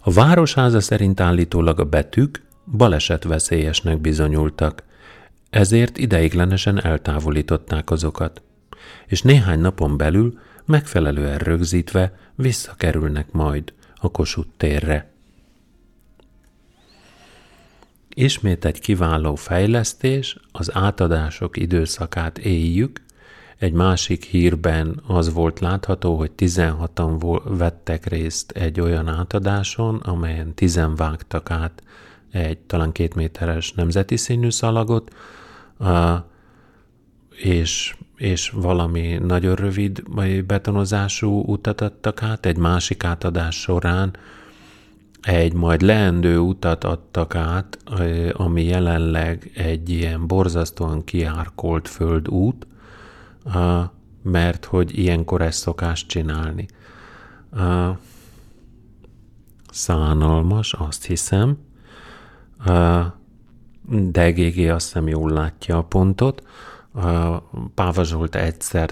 [0.00, 2.42] A városháza szerint állítólag a betűk
[2.76, 4.82] balesetveszélyesnek bizonyultak,
[5.50, 8.42] ezért ideiglenesen eltávolították azokat,
[9.06, 15.13] és néhány napon belül megfelelően rögzítve visszakerülnek majd a Kossuth térre.
[18.14, 23.02] Ismét egy kiváló fejlesztés, az átadások időszakát éljük.
[23.58, 30.80] Egy másik hírben az volt látható, hogy 16-an vettek részt egy olyan átadáson, amelyen 10
[30.96, 31.82] vágtak át
[32.30, 35.14] egy talán két méteres nemzeti színű szalagot,
[37.30, 40.02] és, és valami nagyon rövid
[40.46, 44.16] betonozású utat adtak át, egy másik átadás során
[45.24, 47.78] egy majd leendő utat adtak át,
[48.32, 52.66] ami jelenleg egy ilyen borzasztóan kiárkolt földút,
[54.22, 56.66] mert hogy ilyenkor ezt szokás csinálni.
[59.70, 61.58] Szánalmas, azt hiszem,
[63.88, 66.42] de GG azt hiszem jól látja a pontot.
[67.74, 68.90] Páva Zsolt egyszer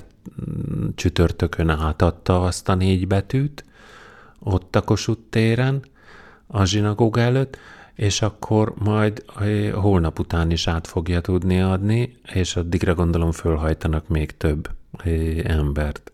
[0.94, 3.64] csütörtökön átadta azt a négy betűt,
[4.38, 5.82] ott a Kossuth téren,
[6.52, 7.58] a zsinagóga előtt,
[7.94, 9.24] és akkor majd
[9.72, 14.68] holnap után is át fogja tudni adni, és addigra gondolom fölhajtanak még több
[15.44, 16.12] embert.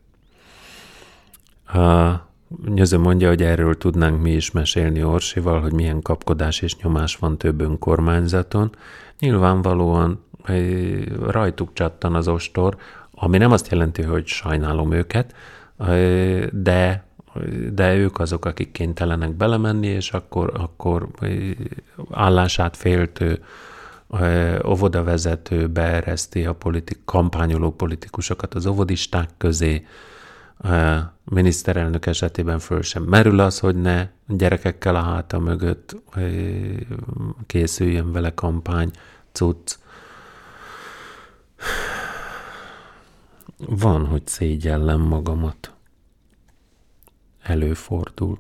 [1.66, 2.26] A
[2.66, 7.38] Nyöző mondja, hogy erről tudnánk mi is mesélni Orsival, hogy milyen kapkodás és nyomás van
[7.38, 8.70] több önkormányzaton.
[9.18, 10.24] Nyilvánvalóan
[11.26, 12.76] rajtuk csattan az ostor,
[13.10, 15.34] ami nem azt jelenti, hogy sajnálom őket,
[16.52, 17.07] de
[17.72, 21.08] de ők azok, akik kénytelenek belemenni, és akkor, akkor
[22.10, 23.42] állását féltő
[24.66, 29.86] óvodavezető beereszti a politik, kampányoló politikusokat az óvodisták közé,
[30.58, 35.96] a miniszterelnök esetében föl sem merül az, hogy ne gyerekekkel a háta mögött
[37.46, 38.90] készüljön vele kampány,
[39.32, 39.78] cucc.
[43.56, 45.77] Van, hogy szégyellem magamat
[47.42, 48.38] előfordul.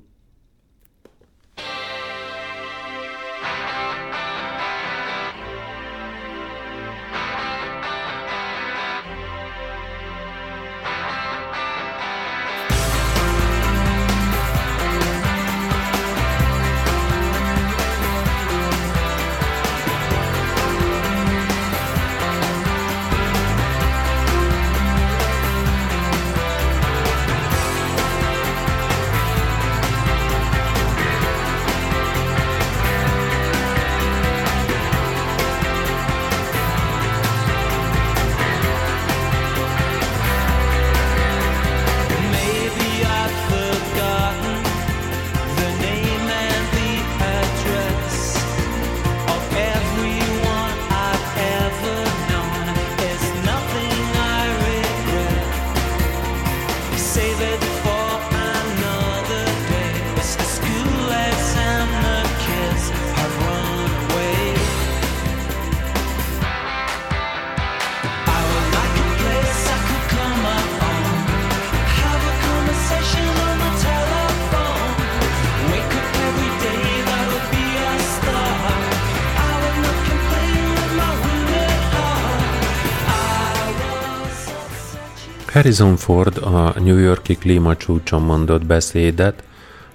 [85.68, 89.42] Harrison Ford a New Yorki klímacsúcson mondott beszédet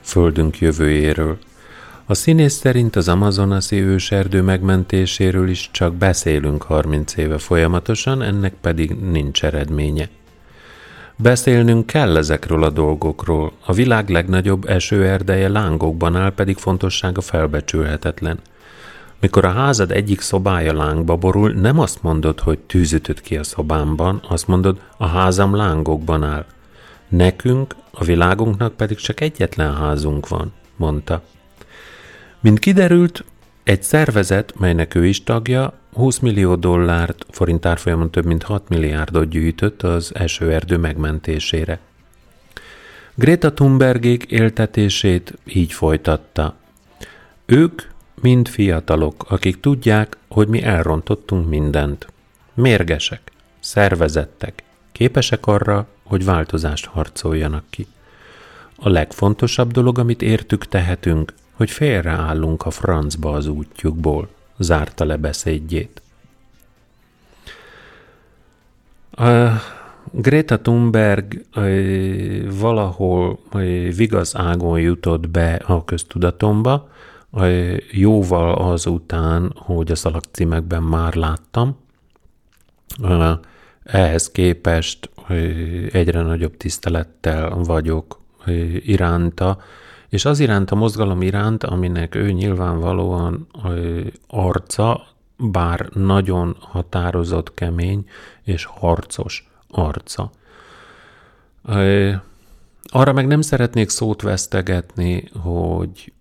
[0.02, 1.38] Földünk jövőjéről.
[2.06, 8.96] A színész szerint az amazonasi őserdő megmentéséről is csak beszélünk 30 éve folyamatosan, ennek pedig
[9.12, 10.10] nincs eredménye.
[11.16, 13.52] Beszélnünk kell ezekről a dolgokról.
[13.66, 18.40] A világ legnagyobb esőerdeje lángokban áll, pedig fontossága felbecsülhetetlen.
[19.24, 24.22] Mikor a házad egyik szobája lángba borul, nem azt mondod, hogy tűzütött ki a szobámban,
[24.28, 26.46] azt mondod, a házam lángokban áll.
[27.08, 31.24] Nekünk, a világunknak pedig csak egyetlen házunk van, mondta.
[32.40, 33.24] Mint kiderült,
[33.64, 39.30] egy szervezet, melynek ő is tagja, 20 millió dollárt, forint árfolyamon több mint 6 milliárdot
[39.30, 41.80] gyűjtött az esőerdő megmentésére.
[43.16, 46.56] Greta Thunbergék éltetését így folytatta.
[47.46, 47.92] Ők
[48.24, 52.08] mind fiatalok, akik tudják, hogy mi elrontottunk mindent.
[52.54, 57.88] Mérgesek, szervezettek, képesek arra, hogy változást harcoljanak ki.
[58.76, 66.02] A legfontosabb dolog, amit értük tehetünk, hogy félreállunk a francba az útjukból, zárta le beszédjét.
[69.12, 69.50] A
[70.12, 71.46] Greta Thunberg
[72.60, 73.40] valahol
[73.96, 76.92] vigaz ágon jutott be a köztudatomba,
[77.92, 81.78] jóval azután, hogy a szalagcímekben már láttam.
[83.84, 85.10] Ehhez képest
[85.92, 88.22] egyre nagyobb tisztelettel vagyok
[88.80, 89.58] iránta,
[90.10, 93.48] és az iránt a mozgalom iránt, aminek ő nyilvánvalóan
[94.28, 95.08] arca,
[95.38, 98.06] bár nagyon határozott, kemény
[98.44, 100.32] és harcos arca.
[102.84, 106.14] Arra meg nem szeretnék szót vesztegetni, hogy,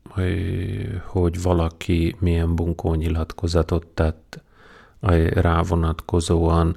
[1.07, 4.41] hogy valaki milyen bunkó nyilatkozatot tett
[5.35, 6.77] rá vonatkozóan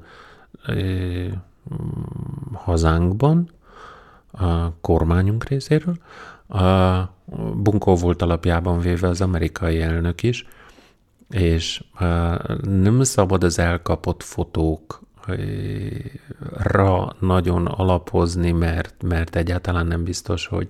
[2.54, 3.50] hazánkban,
[4.32, 5.98] a kormányunk részéről,
[6.48, 7.14] a
[7.56, 10.46] Bunkó volt alapjában véve az amerikai elnök is,
[11.30, 11.84] és
[12.62, 15.06] nem szabad az elkapott fotókra
[17.20, 20.70] nagyon alapozni, mert, mert egyáltalán nem biztos, hogy,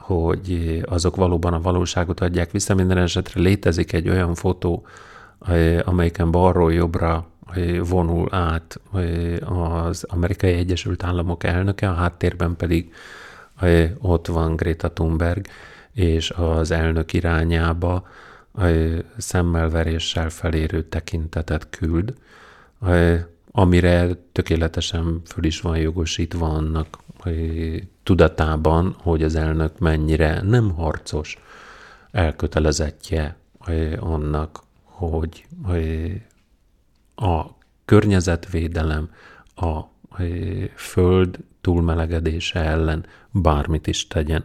[0.00, 2.74] hogy azok valóban a valóságot adják vissza.
[2.74, 4.86] Minden esetre létezik egy olyan fotó,
[5.84, 7.26] amelyiken balról jobbra
[7.82, 8.80] vonul át
[9.44, 12.92] az Amerikai Egyesült Államok elnöke, a háttérben pedig
[13.98, 15.46] ott van Greta Thunberg,
[15.92, 18.06] és az elnök irányába
[19.16, 22.14] szemmelveréssel felérő tekintetet küld,
[23.50, 26.98] amire tökéletesen föl is van jogosítva annak
[28.10, 31.38] tudatában, hogy az elnök mennyire nem harcos
[32.10, 33.36] elkötelezettje
[33.98, 35.46] annak, hogy
[37.14, 37.44] a
[37.84, 39.10] környezetvédelem,
[39.56, 39.80] a
[40.74, 44.44] föld túlmelegedése ellen bármit is tegyen.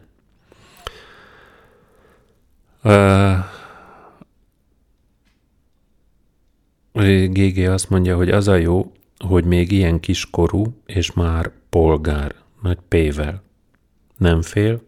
[7.28, 8.92] GG azt mondja, hogy az a jó,
[9.28, 13.45] hogy még ilyen kiskorú, és már polgár, nagy P-vel.
[14.18, 14.82] Nem fél,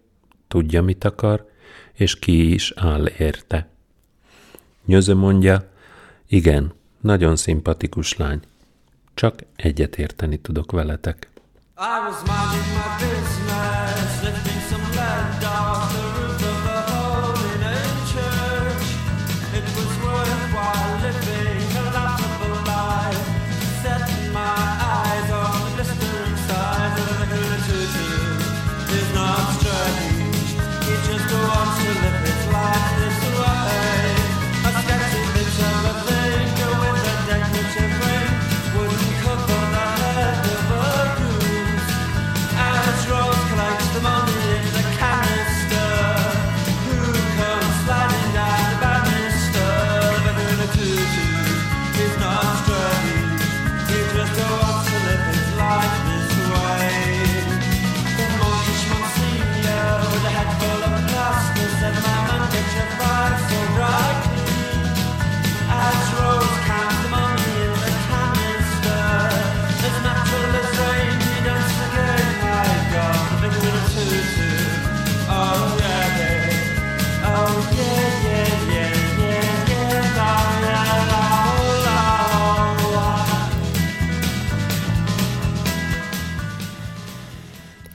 [0.48, 1.50] tudja, mit akar,
[1.94, 3.68] és ki is áll érte.
[4.86, 5.70] Nyözö mondja,
[6.28, 8.40] igen, nagyon szimpatikus lány.
[9.14, 11.30] Csak egyet érteni tudok veletek.
[11.78, 16.17] I was minding my business, lifting some lead off the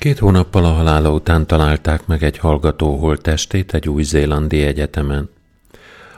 [0.02, 5.30] Két hónappal a halála után találták meg egy hallgató holttestét egy új-zélandi egyetemen.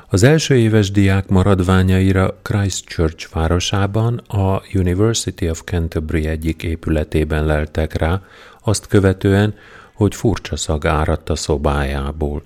[0.09, 8.23] Az első éves diák maradványaira Christchurch városában a University of Canterbury egyik épületében leltek rá,
[8.63, 9.55] azt követően,
[9.95, 12.43] hogy furcsa szag áradt a szobájából.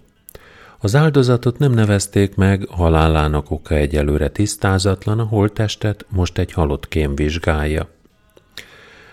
[0.79, 7.15] Az áldozatot nem nevezték meg, halálának oka egyelőre tisztázatlan, a holttestet most egy halott kém
[7.15, 7.89] vizsgálja.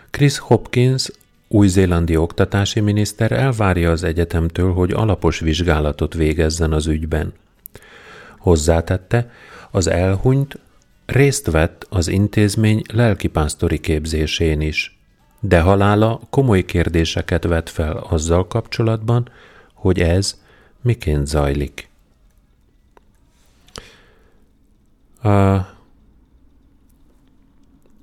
[0.09, 1.09] Chris Hopkins,
[1.47, 7.33] új-zélandi oktatási miniszter elvárja az egyetemtől, hogy alapos vizsgálatot végezzen az ügyben.
[8.37, 9.31] Hozzátette,
[9.71, 10.59] az elhunyt
[11.05, 14.99] részt vett az intézmény lelkipásztori képzésén is,
[15.39, 19.29] de halála komoly kérdéseket vet fel azzal kapcsolatban,
[19.73, 20.41] hogy ez
[20.81, 21.89] miként zajlik.
[25.23, 25.59] A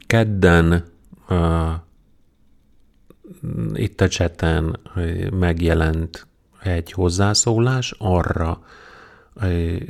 [0.07, 0.85] kedden
[1.29, 1.35] a,
[3.75, 4.79] itt a cseten
[5.31, 6.27] megjelent
[6.63, 8.63] egy hozzászólás, arra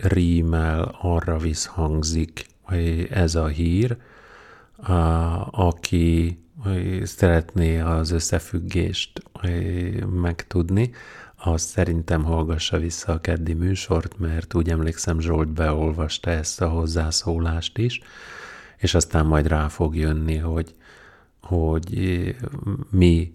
[0.03, 2.47] rímel, arra visszhangzik
[3.11, 3.97] ez a hír,
[5.51, 6.39] aki
[7.03, 9.23] szeretné az összefüggést
[10.21, 10.91] megtudni,
[11.37, 17.79] az szerintem hallgassa vissza a keddi műsort, mert úgy emlékszem Zsolt beolvasta ezt a hozzászólást
[17.79, 18.01] is,
[18.77, 20.75] és aztán majd rá fog jönni, hogy,
[21.41, 21.97] hogy
[22.91, 23.31] mi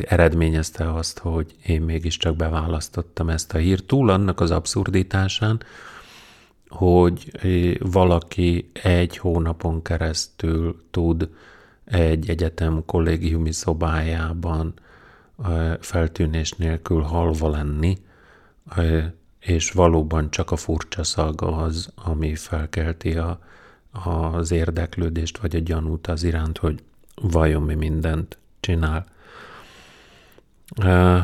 [0.00, 3.84] eredményezte azt, hogy én mégiscsak beválasztottam ezt a hírt.
[3.84, 5.60] Túl annak az abszurditásán,
[6.68, 7.30] hogy
[7.78, 11.28] valaki egy hónapon keresztül tud
[11.84, 14.74] egy egyetem kollégiumi szobájában
[15.80, 17.98] feltűnés nélkül halva lenni,
[19.38, 23.38] és valóban csak a furcsa szag az, ami felkelti a,
[24.04, 26.82] az érdeklődést, vagy a gyanút az iránt, hogy
[27.14, 29.06] vajon mi mindent csinál.
[30.82, 31.20] Uh,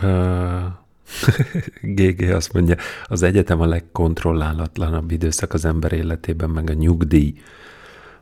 [0.02, 0.64] uh,
[1.82, 7.34] GG azt mondja, az egyetem a legkontrollálatlanabb időszak az ember életében, meg a nyugdíj.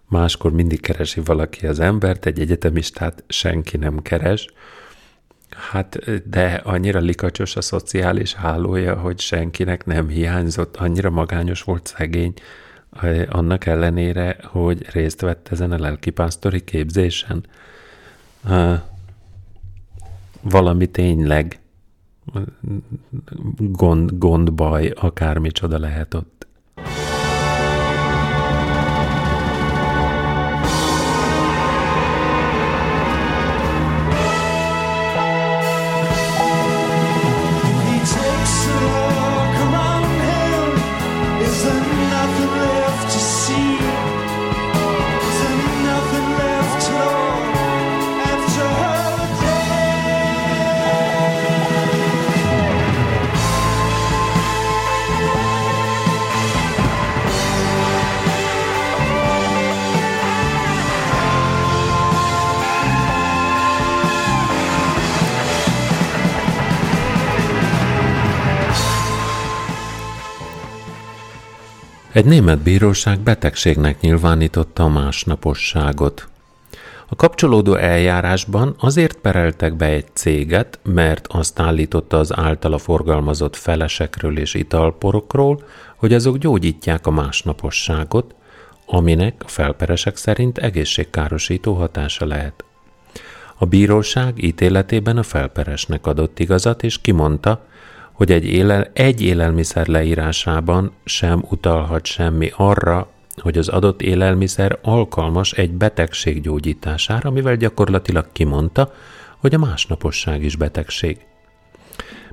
[0.09, 4.47] Máskor mindig keresi valaki az embert, egy egyetemistát senki nem keres.
[5.71, 5.99] Hát,
[6.31, 12.35] de annyira likacsos a szociális hálója, hogy senkinek nem hiányzott, annyira magányos volt szegény,
[13.29, 17.45] annak ellenére, hogy részt vett ezen a lelkipásztori képzésen.
[20.45, 21.61] Valami tényleg
[23.57, 26.34] gond, gondbaj, akármicsoda lehet ott.
[72.15, 76.29] Egy német bíróság betegségnek nyilvánította a másnaposságot.
[77.09, 84.39] A kapcsolódó eljárásban azért pereltek be egy céget, mert azt állította az általa forgalmazott felesekről
[84.39, 85.63] és italporokról,
[85.97, 88.35] hogy azok gyógyítják a másnaposságot,
[88.87, 92.65] aminek a felperesek szerint egészségkárosító hatása lehet.
[93.55, 97.67] A bíróság ítéletében a felperesnek adott igazat, és kimondta,
[98.15, 105.53] hogy egy, élel, egy élelmiszer leírásában sem utalhat semmi arra, hogy az adott élelmiszer alkalmas
[105.53, 108.95] egy betegség gyógyítására, mivel gyakorlatilag kimondta,
[109.39, 111.19] hogy a másnaposság is betegség.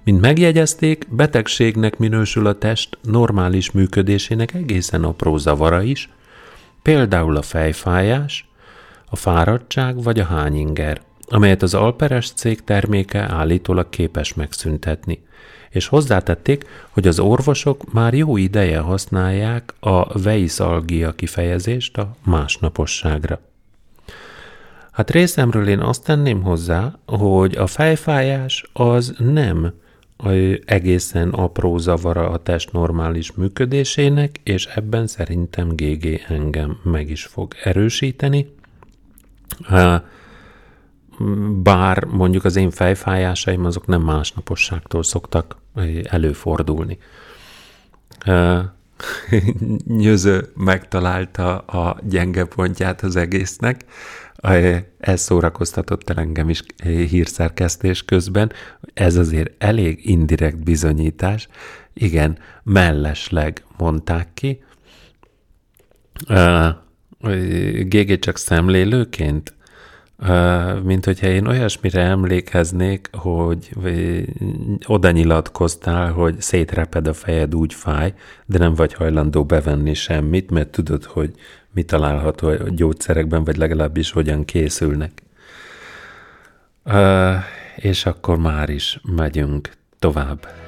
[0.04, 6.10] Mint megjegyezték, betegségnek minősül a test normális működésének egészen apró zavara is,
[6.82, 8.50] például a fejfájás,
[9.10, 15.20] a fáradtság vagy a hányinger, amelyet az alperes cég terméke állítólag képes megszüntetni
[15.72, 23.40] és hozzátették, hogy az orvosok már jó ideje használják a veiszalgia kifejezést a másnaposságra.
[24.92, 29.74] Hát részemről én azt tenném hozzá, hogy a fejfájás az nem
[30.66, 37.54] egészen apró zavara a test normális működésének, és ebben szerintem GG engem meg is fog
[37.64, 38.48] erősíteni
[41.64, 45.58] bár mondjuk az én fejfájásaim azok nem másnaposságtól szoktak
[46.04, 46.98] előfordulni.
[49.86, 53.86] Nyöző megtalálta a gyenge pontját az egésznek,
[55.00, 58.52] ez szórakoztatott el engem is hírszerkesztés közben.
[58.94, 61.48] Ez azért elég indirekt bizonyítás.
[61.94, 64.64] Igen, mellesleg mondták ki.
[67.84, 69.54] GG csak szemlélőként
[70.84, 73.70] mint hogyha én olyasmire emlékeznék, hogy
[74.88, 78.14] oda nyilatkoztál, hogy szétreped a fejed, úgy fáj,
[78.46, 81.32] de nem vagy hajlandó bevenni semmit, mert tudod, hogy
[81.72, 85.12] mi található a gyógyszerekben, vagy legalábbis hogyan készülnek.
[87.76, 90.61] És akkor már is megyünk tovább.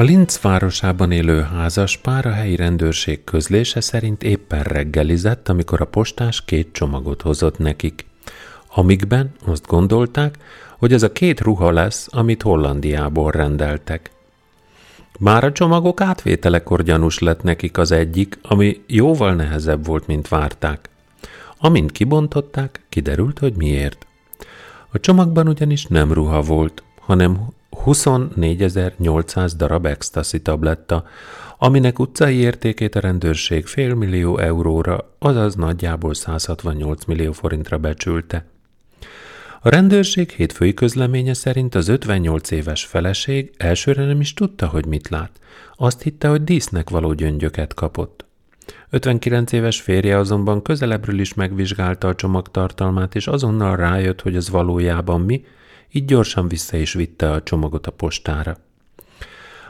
[0.00, 5.84] A Linz városában élő házas pár a helyi rendőrség közlése szerint éppen reggelizett, amikor a
[5.84, 8.06] postás két csomagot hozott nekik.
[8.74, 10.38] Amikben azt gondolták,
[10.78, 14.10] hogy ez a két ruha lesz, amit Hollandiából rendeltek.
[15.18, 20.88] Már a csomagok átvételekor gyanús lett nekik az egyik, ami jóval nehezebb volt, mint várták.
[21.58, 24.06] Amint kibontották, kiderült, hogy miért.
[24.90, 31.04] A csomagban ugyanis nem ruha volt, hanem 24.800 darab ecstasy tabletta,
[31.58, 38.44] aminek utcai értékét a rendőrség félmillió euróra, azaz nagyjából 168 millió forintra becsülte.
[39.62, 45.08] A rendőrség hétfői közleménye szerint az 58 éves feleség elsőre nem is tudta, hogy mit
[45.08, 45.30] lát.
[45.76, 48.24] Azt hitte, hogy dísznek való gyöngyöket kapott.
[48.90, 54.50] 59 éves férje azonban közelebbről is megvizsgálta a csomag tartalmát, és azonnal rájött, hogy ez
[54.50, 55.44] valójában mi,
[55.92, 58.56] így gyorsan vissza is vitte a csomagot a postára.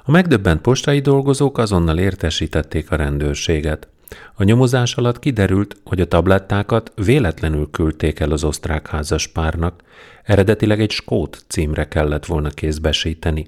[0.04, 3.88] A megdöbbent postai dolgozók azonnal értesítették a rendőrséget.
[4.34, 9.82] A nyomozás alatt kiderült, hogy a tablettákat véletlenül küldték el az osztrák házas párnak,
[10.24, 13.46] eredetileg egy skót címre kellett volna kézbesíteni.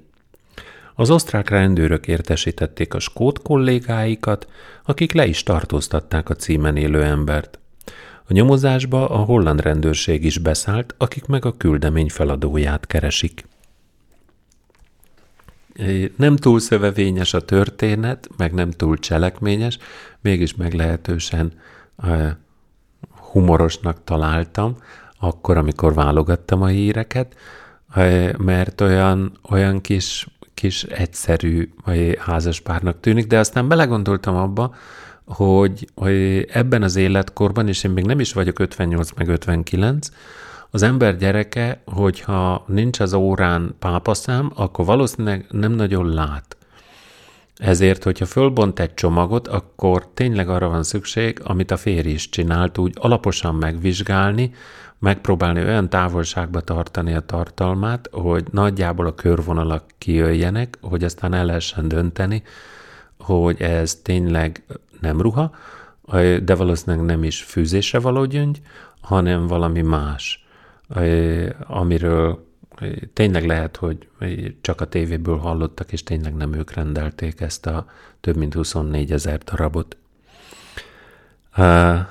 [0.95, 4.47] Az osztrák rendőrök értesítették a skót kollégáikat,
[4.83, 7.59] akik le is tartóztatták a címen élő embert.
[8.27, 13.45] A nyomozásba a holland rendőrség is beszállt, akik meg a küldemény feladóját keresik.
[16.15, 19.77] Nem túl szövevényes a történet, meg nem túl cselekményes,
[20.21, 21.53] mégis meglehetősen
[23.31, 24.77] humorosnak találtam,
[25.19, 27.35] akkor, amikor válogattam a híreket,
[28.37, 31.73] mert olyan, olyan kis, kis egyszerű
[32.19, 34.75] házaspárnak tűnik, de aztán belegondoltam abba,
[35.35, 40.09] hogy, hogy ebben az életkorban, és én még nem is vagyok 58 meg 59,
[40.69, 46.57] az ember gyereke, hogyha nincs az órán pápaszám, akkor valószínűleg nem nagyon lát.
[47.55, 52.77] Ezért, hogyha fölbont egy csomagot, akkor tényleg arra van szükség, amit a férj is csinált,
[52.77, 54.51] úgy alaposan megvizsgálni,
[54.99, 61.87] megpróbálni olyan távolságba tartani a tartalmát, hogy nagyjából a körvonalak kijöjjenek, hogy aztán el lehessen
[61.87, 62.43] dönteni,
[63.19, 64.63] hogy ez tényleg
[65.03, 65.55] nem ruha,
[66.43, 68.61] de valószínűleg nem is fűzésre való gyöngy,
[69.01, 70.45] hanem valami más,
[71.67, 72.51] amiről
[73.13, 74.07] tényleg lehet, hogy
[74.61, 77.85] csak a tévéből hallottak, és tényleg nem ők rendelték ezt a
[78.19, 79.97] több mint 24 ezer darabot.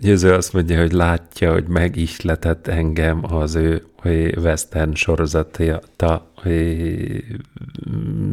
[0.00, 3.86] Győző azt mondja, hogy látja, hogy megihletett engem az ő
[4.36, 6.32] western sorozata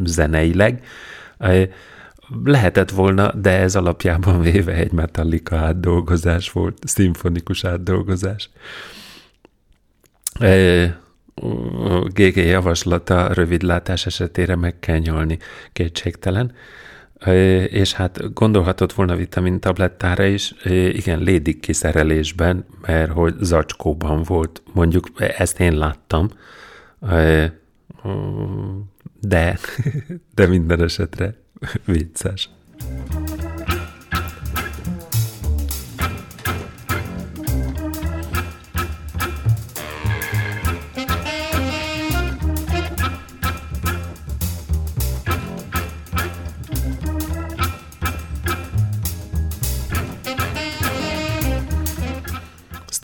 [0.04, 0.84] zeneileg
[2.44, 8.50] lehetett volna, de ez alapjában véve egy Metallica átdolgozás volt, szimfonikus átdolgozás.
[12.04, 15.38] GG javaslata rövidlátás esetére meg kell nyolni,
[15.72, 16.52] kétségtelen.
[17.68, 20.54] És hát gondolhatott volna vitamin tablettára is,
[20.92, 26.28] igen, lédik kiszerelésben, mert hogy zacskóban volt, mondjuk ezt én láttam,
[29.20, 29.58] de,
[30.34, 31.34] de minden esetre
[31.86, 32.48] vicces.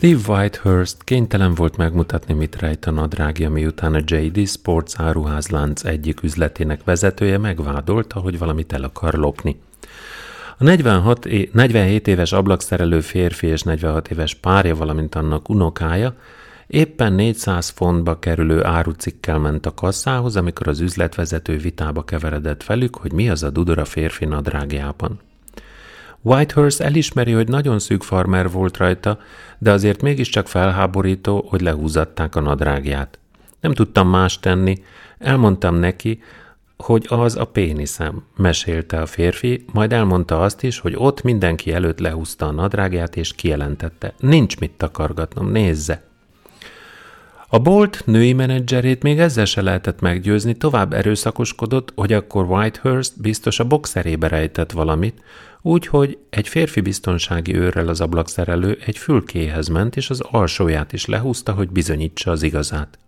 [0.03, 6.23] Steve Whitehurst kénytelen volt megmutatni, mit rejt a nadrágja, miután a JD Sports áruházlánc egyik
[6.23, 9.61] üzletének vezetője megvádolta, hogy valamit el akar lopni.
[10.59, 16.15] A 46, 47 éves ablakszerelő férfi és 46 éves párja, valamint annak unokája
[16.67, 23.13] Éppen 400 fontba kerülő árucikkel ment a kasszához, amikor az üzletvezető vitába keveredett velük, hogy
[23.13, 25.21] mi az a dudor férfi nadrágjában.
[26.23, 29.19] Whitehurst elismeri, hogy nagyon szűk farmer volt rajta,
[29.59, 33.19] de azért mégiscsak felháborító, hogy lehúzatták a nadrágját.
[33.61, 34.83] Nem tudtam más tenni,
[35.19, 36.23] elmondtam neki,
[36.77, 41.99] hogy az a péniszem, mesélte a férfi, majd elmondta azt is, hogy ott mindenki előtt
[41.99, 44.15] lehúzta a nadrágját, és kijelentette.
[44.19, 46.03] Nincs mit takargatnom, nézze!
[47.49, 53.61] A Bolt női menedzserét még ezzel se lehetett meggyőzni, tovább erőszakoskodott, hogy akkor Whitehurst biztos
[53.61, 55.23] a boxerébe rejtett valamit,
[55.63, 61.53] úgyhogy egy férfi biztonsági őrrel az ablakszerelő egy fülkéhez ment, és az alsóját is lehúzta,
[61.53, 62.99] hogy bizonyítsa az igazát.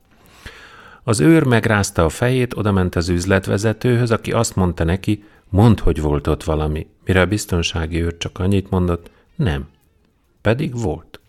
[1.03, 6.27] Az őr megrázta a fejét, odament az üzletvezetőhöz, aki azt mondta neki, mondd, hogy volt
[6.27, 9.69] ott valami, mire a biztonsági őr csak annyit mondott, nem.
[10.41, 11.21] Pedig volt.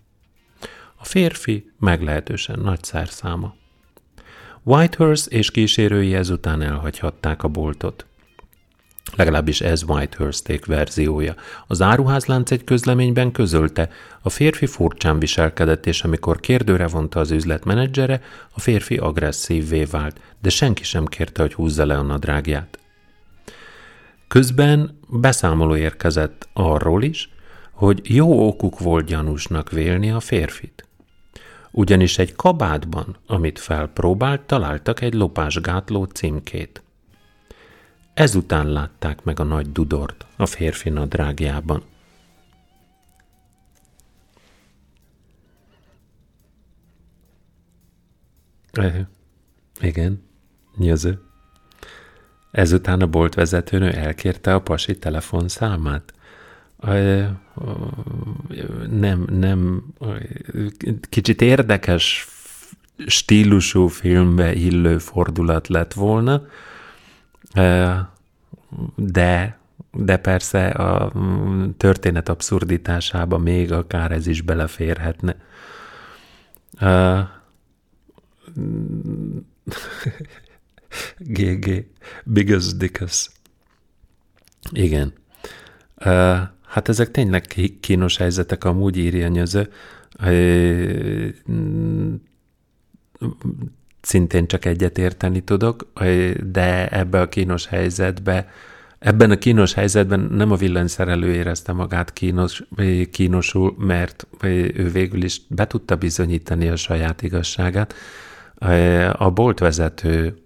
[0.96, 3.56] A férfi meglehetősen nagy szerszáma.
[4.64, 8.06] Whitehurst és kísérői ezután elhagyhatták a boltot.
[9.14, 11.36] Legalábbis ez Whitehursték verziója.
[11.68, 13.90] Az áruházlánc egy közleményben közölte,
[14.22, 20.50] a férfi furcsán viselkedett, és amikor kérdőre vonta az üzletmenedzsere, a férfi agresszívvé vált, de
[20.50, 22.80] senki sem kérte, hogy húzza le a nadrágját.
[24.28, 27.30] Közben beszámoló érkezett arról is,
[27.72, 30.88] hogy jó okuk volt gyanúsnak vélni a férfit.
[31.72, 36.85] Ugyanis egy kabátban, amit felpróbált, találtak egy lopásgátló címkét.
[38.16, 41.84] Ezután látták meg a nagy dudort a férfi nadrágjában.
[48.72, 49.10] E,
[49.80, 50.24] igen,
[50.78, 51.22] nyöző.
[52.52, 56.14] Ezután a boltvezetőnő elkérte a pasi telefonszámát.
[58.90, 59.84] Nem, nem,
[61.10, 62.28] kicsit érdekes
[63.08, 66.42] stílusú filmbe illő fordulat lett volna,
[68.96, 69.58] de,
[69.92, 71.12] de persze a
[71.78, 75.36] történet abszurditásába még akár ez is beleférhetne.
[81.18, 81.86] GG,
[82.24, 83.30] biggest dickus.
[84.72, 85.14] Igen.
[86.66, 87.46] Hát ezek tényleg
[87.80, 89.70] kínos helyzetek, amúgy írja nyöző
[94.06, 95.88] szintén csak egyet érteni tudok,
[96.52, 98.48] de ebbe a kínos helyzetbe,
[99.00, 102.64] ebben a kínos helyzetben nem a villanyszerelő érezte magát kínos,
[103.12, 107.94] kínosul, mert ő végül is be tudta bizonyítani a saját igazságát.
[109.12, 110.38] A boltvezető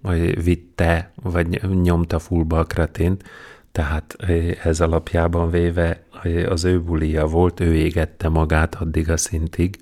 [0.43, 3.24] vitte, vagy nyomta fullba a kretént,
[3.72, 4.16] tehát
[4.64, 6.03] ez alapjában véve
[6.49, 9.80] az ő bulia volt, ő égette magát addig a szintig.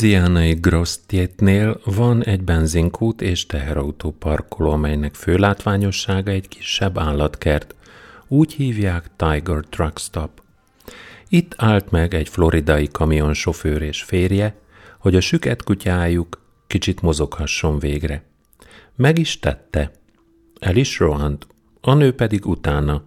[0.00, 7.74] Louisianai Grostietnél van egy benzinkút és teherautó parkoló, amelynek fő látványossága egy kisebb állatkert.
[8.28, 10.42] Úgy hívják Tiger Truck Stop.
[11.28, 14.54] Itt állt meg egy floridai kamionsofőr és férje,
[14.98, 18.22] hogy a süket kutyájuk kicsit mozoghasson végre.
[18.96, 19.90] Meg is tette.
[20.60, 21.46] El is rohant,
[21.80, 23.02] a nő pedig utána.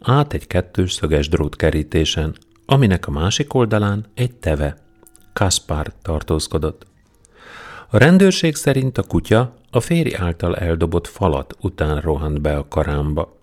[0.00, 2.36] Át egy kettős szöges drótkerítésen,
[2.66, 4.88] aminek a másik oldalán egy teve.
[5.32, 6.86] Kaspar tartózkodott.
[7.90, 13.38] A rendőrség szerint a kutya a férj által eldobott falat után rohant be a karámba.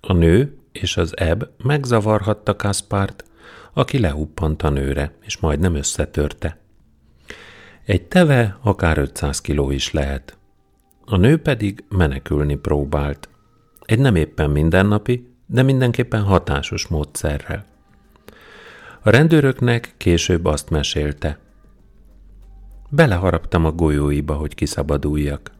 [0.00, 3.24] A nő és az eb megzavarhatta Kaspárt,
[3.72, 6.58] aki lehuppant a nőre, és majdnem összetörte.
[7.84, 10.36] Egy teve akár 500 kiló is lehet.
[11.04, 13.28] A nő pedig menekülni próbált.
[13.84, 17.64] Egy nem éppen mindennapi, de mindenképpen hatásos módszerrel.
[19.06, 21.38] A rendőröknek később azt mesélte.
[22.88, 25.50] Beleharaptam a golyóiba, hogy kiszabaduljak.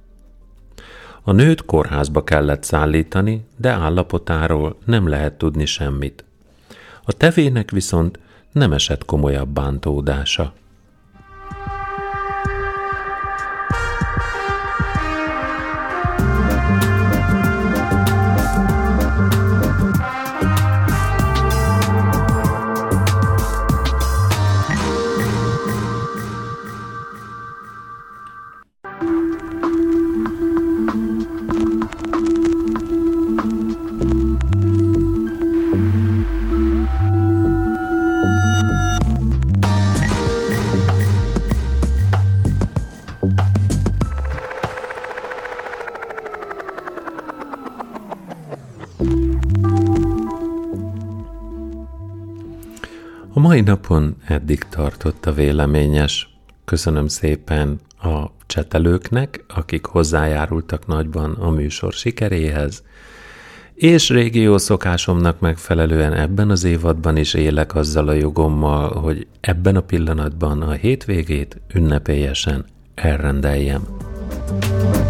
[1.23, 6.25] A nőt kórházba kellett szállítani, de állapotáról nem lehet tudni semmit.
[7.03, 8.19] A tevének viszont
[8.53, 10.53] nem esett komolyabb bántódása.
[54.45, 56.37] Eddig tartott a véleményes.
[56.65, 62.83] Köszönöm szépen a csetelőknek, akik hozzájárultak nagyban a műsor sikeréhez,
[63.75, 69.81] és régió szokásomnak megfelelően ebben az évadban is élek azzal a jogommal, hogy ebben a
[69.81, 72.65] pillanatban a hétvégét ünnepélyesen
[72.95, 73.83] elrendeljem.
[74.61, 75.04] thank you